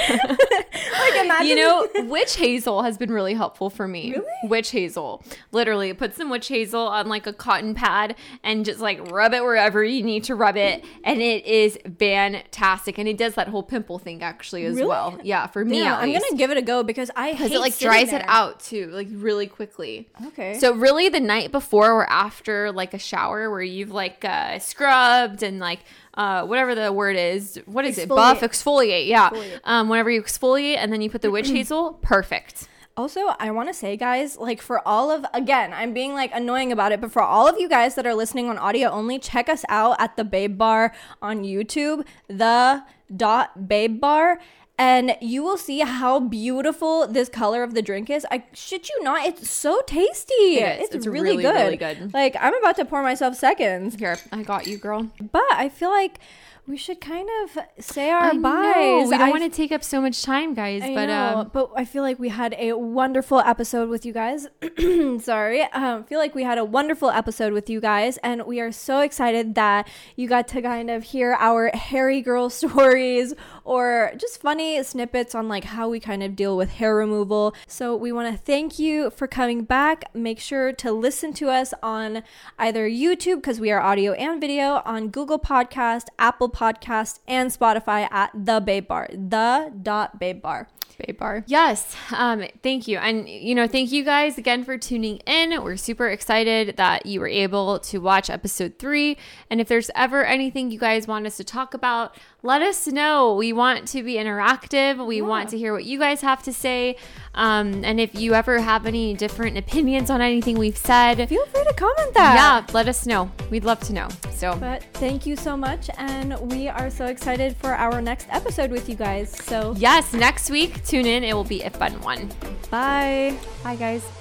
like 1.01 1.25
imagine 1.25 1.47
You 1.47 1.57
know, 1.57 1.87
witch 2.05 2.37
hazel 2.37 2.83
has 2.83 2.97
been 2.97 3.13
really 3.13 3.35
helpful 3.35 3.71
for 3.71 3.87
me. 3.87 4.13
Really? 4.13 4.25
Witch 4.45 4.71
hazel. 4.71 5.23
Literally, 5.53 5.93
put 5.93 6.15
some 6.15 6.31
witch 6.31 6.49
hazel 6.49 6.87
on 6.87 7.09
like 7.09 7.27
a 7.27 7.33
cotton 7.33 7.75
pad 7.75 8.17
and 8.43 8.65
just 8.65 8.81
like 8.81 9.11
rub 9.11 9.35
it 9.35 9.43
wherever 9.43 9.85
you 9.85 10.03
need 10.03 10.25
to 10.25 10.35
rub 10.35 10.57
it. 10.57 10.85
And 11.05 11.21
it 11.21 11.45
is 11.45 11.79
fantastic. 11.99 12.99
And 12.99 13.09
it 13.09 13.19
does 13.19 13.35
that 13.35 13.49
whole 13.51 13.63
pimple 13.63 13.99
thing 13.99 14.23
actually 14.23 14.65
as 14.65 14.77
Really? 14.77 14.89
well. 14.89 15.19
Yeah, 15.23 15.47
for 15.47 15.65
me. 15.65 15.83
I'm 15.83 16.13
gonna 16.13 16.37
give 16.37 16.51
it 16.51 16.57
a 16.57 16.63
go 16.63 16.83
because 16.83 17.11
I 17.15 17.33
because 17.33 17.53
it 17.53 17.61
like 17.61 17.79
dries 17.79 18.13
it 18.13 18.23
out 18.27 18.61
too, 18.61 18.87
like 18.93 19.09
really 19.11 19.47
quickly. 19.47 20.09
Okay. 20.29 20.59
So 20.59 20.73
really, 20.75 21.09
the 21.09 21.21
night 21.21 21.53
before 21.53 21.93
or 21.93 22.09
after 22.11 22.73
like 22.73 22.95
a 22.95 22.99
shower 22.99 23.51
where 23.51 23.63
you've 23.63 23.91
like 23.93 24.25
uh, 24.25 24.59
scrubbed 24.59 25.43
and 25.43 25.59
like 25.59 25.81
uh, 26.15 26.45
whatever 26.47 26.75
the 26.75 26.93
word 26.93 27.17
is, 27.17 27.61
what 27.67 27.85
is 27.85 27.99
it? 27.99 28.09
Buff, 28.09 28.41
exfoliate. 28.41 29.07
Yeah. 29.09 29.31
Um, 29.65 29.89
whenever 29.89 30.11
you 30.11 30.23
exfoliate 30.23 30.77
and 30.77 30.93
then 30.93 31.01
you 31.03 31.11
put 31.11 31.23
the 31.23 31.31
witch 31.31 31.49
hazel, 31.51 31.95
perfect. 32.03 32.69
Also, 32.97 33.21
I 33.39 33.51
want 33.53 33.69
to 33.69 33.73
say, 33.73 33.97
guys, 33.97 34.37
like 34.37 34.61
for 34.61 34.87
all 34.87 35.11
of, 35.11 35.25
again, 35.33 35.73
I'm 35.73 35.95
being 35.95 36.13
like 36.13 36.33
annoying 36.35 36.71
about 36.73 36.93
it, 36.93 37.01
but 37.01 37.11
for 37.11 37.23
all 37.23 37.49
of 37.49 37.59
you 37.59 37.67
guys 37.69 37.95
that 37.95 38.05
are 38.05 38.15
listening 38.15 38.51
on 38.51 38.59
audio 38.59 38.91
only, 38.91 39.19
check 39.19 39.49
us 39.49 39.65
out 39.71 39.97
at 40.01 40.17
the 40.17 40.25
Babe 40.25 40.59
Bar 40.59 40.93
on 41.23 41.43
YouTube, 41.45 42.05
the 42.29 42.83
dot 43.17 43.69
Babe 43.69 44.01
Bar. 44.01 44.41
And 44.79 45.15
you 45.21 45.43
will 45.43 45.59
see 45.59 45.81
how 45.81 46.21
beautiful 46.21 47.07
this 47.07 47.29
color 47.29 47.63
of 47.63 47.75
the 47.75 47.83
drink 47.83 48.09
is. 48.09 48.27
I 48.31 48.45
shit 48.55 48.89
you 48.89 49.03
not, 49.03 49.27
it's 49.27 49.51
so 49.51 49.83
tasty. 49.87 50.33
It. 50.33 50.81
It's, 50.81 50.95
It's 50.95 51.07
really, 51.07 51.37
really, 51.37 51.43
good. 51.43 51.55
really 51.55 51.77
good. 51.77 52.15
Like 52.15 52.35
I'm 52.41 52.55
about 52.55 52.77
to 52.77 52.87
pour 52.87 53.03
myself 53.03 53.35
seconds, 53.37 53.97
Here, 53.97 54.17
I 54.33 54.43
got 54.43 54.67
you, 54.67 54.79
girl. 54.79 55.07
but 55.21 55.43
I 55.53 55.69
feel 55.69 55.91
like 55.91 56.19
we 56.67 56.77
should 56.77 57.01
kind 57.01 57.29
of 57.43 57.59
say 57.79 58.11
our 58.11 58.31
I 58.31 58.33
know. 58.33 59.05
We 59.05 59.11
don't 59.11 59.21
I 59.21 59.31
want 59.31 59.43
to 59.43 59.51
take 59.51 59.73
up 59.73 59.83
so 59.83 60.01
much 60.01 60.23
time, 60.23 60.55
guys. 60.55 60.83
I 60.83 60.95
but 60.95 61.07
know, 61.07 61.39
um, 61.39 61.51
but 61.53 61.71
I 61.77 61.85
feel 61.85 62.03
like 62.03 62.19
we 62.19 62.29
had 62.29 62.55
a 62.59 62.75
wonderful 62.75 63.41
episode 63.41 63.89
with 63.89 64.05
you 64.05 64.13
guys. 64.13 64.49
Sorry, 65.23 65.63
um, 65.63 66.05
feel 66.05 66.19
like 66.19 66.35
we 66.35 66.43
had 66.43 66.59
a 66.59 66.65
wonderful 66.65 67.11
episode 67.11 67.53
with 67.53 67.71
you 67.71 67.81
guys, 67.81 68.19
and 68.19 68.47
we 68.47 68.61
are 68.61 68.73
so 68.73 69.01
excited 69.01 69.55
that 69.55 69.89
you 70.17 70.29
got 70.29 70.47
to 70.49 70.63
kind 70.63 70.91
of 70.91 71.05
hear 71.05 71.35
our 71.39 71.71
hairy 71.75 72.21
girl 72.21 72.51
stories 72.51 73.35
or 73.65 74.13
just 74.17 74.41
funny 74.41 74.83
snippets 74.83 75.35
on 75.35 75.49
like 75.49 75.65
how 75.65 75.89
we 75.89 76.01
kind 76.01 76.23
of 76.23 76.37
deal 76.37 76.57
with 76.57 76.71
hair 76.73 76.95
removal. 76.95 77.55
So 77.67 77.97
we 77.97 78.13
want 78.13 78.31
to 78.33 78.43
thank 78.43 78.79
you 78.79 79.11
for 79.11 79.27
coming 79.27 79.65
back. 79.65 80.05
Make 80.15 80.41
sure 80.41 80.73
to 80.73 80.93
listen 80.93 81.33
to 81.35 81.49
us 81.49 81.73
on 81.83 82.23
either 82.59 82.89
YouTube 82.89 83.37
because 83.37 83.61
we 83.61 83.71
are 83.71 83.81
audio 83.81 84.13
and 84.13 84.41
video 84.41 84.83
on 84.85 85.09
Google 85.09 85.39
Podcast, 85.39 86.07
Apple 86.19 86.50
Podcast, 86.51 87.21
and 87.27 87.51
Spotify 87.51 88.09
at 88.11 88.31
the 88.35 88.61
Babe 88.61 88.87
Bar. 88.87 89.09
The 89.13 89.73
dot 89.83 90.19
Babe 90.19 90.43
Bar. 90.43 90.69
Babe 91.07 91.19
Bar. 91.19 91.45
Yes. 91.47 91.97
Um, 92.13 92.45
thank 92.63 92.87
you. 92.87 92.99
And, 92.99 93.29
you 93.29 93.55
know, 93.55 93.67
thank 93.67 93.91
you 93.91 94.05
guys 94.05 94.37
again 94.37 94.65
for 94.65 94.77
tuning 94.77 95.17
in. 95.19 95.63
We're 95.63 95.77
super 95.77 96.09
excited 96.09 96.77
that 96.77 97.07
you 97.07 97.21
were 97.21 97.29
able 97.29 97.79
to 97.81 97.99
watch 97.99 98.29
episode 98.29 98.79
three. 98.79 99.17
And 99.49 99.61
if 99.61 99.69
there's 99.69 99.91
ever 99.95 100.25
anything 100.25 100.71
you 100.71 100.79
guys 100.79 101.07
want 101.07 101.27
us 101.27 101.37
to 101.39 101.45
talk 101.45 101.73
about, 101.75 102.15
let 102.43 102.63
us 102.63 102.87
know. 102.87 103.35
We 103.35 103.53
want 103.53 103.87
to 103.89 104.03
be 104.03 104.15
interactive. 104.15 105.05
We 105.07 105.21
want 105.23 105.51
to 105.51 105.59
hear 105.59 105.73
what 105.73 105.85
you 105.85 105.99
guys 105.99 106.21
have 106.23 106.43
to 106.45 106.53
say. 106.53 106.97
Um, 107.35 107.85
and 107.85 108.01
if 108.01 108.15
you 108.15 108.35
ever 108.35 108.59
have 108.61 108.87
any 108.87 109.15
different 109.15 109.57
opinions 109.59 110.11
on 110.11 110.21
anything 110.21 110.59
we've 110.59 110.77
said, 110.77 111.29
Feel 111.29 111.47
free 111.47 111.65
to 111.65 111.75
comment 111.75 112.15
that. 112.15 112.35
yeah, 112.35 112.75
let 112.75 112.89
us 112.89 113.07
know. 113.07 113.31
We'd 113.51 113.65
love 113.65 113.81
to 113.81 113.93
know. 113.93 114.09
So, 114.33 114.57
But 114.59 114.83
thank 114.95 115.27
you 115.27 115.37
so 115.37 115.57
much, 115.57 115.91
and 115.99 116.39
we 116.51 116.67
are 116.69 116.91
so 116.91 117.07
excited 117.07 117.57
for 117.57 117.75
our 117.75 118.01
next 118.03 118.27
episode 118.31 118.71
with 118.71 118.89
you 118.89 118.95
guys. 118.97 119.31
So, 119.45 119.75
yes, 119.77 120.13
next 120.13 120.51
week, 120.51 120.85
tune 120.85 121.07
in. 121.07 121.23
It 121.25 121.35
will 121.35 121.45
be 121.45 121.63
a 121.63 121.71
fun 121.71 122.01
one. 122.01 122.31
bye. 122.71 123.37
Bye, 123.63 123.77
guys. 123.77 124.20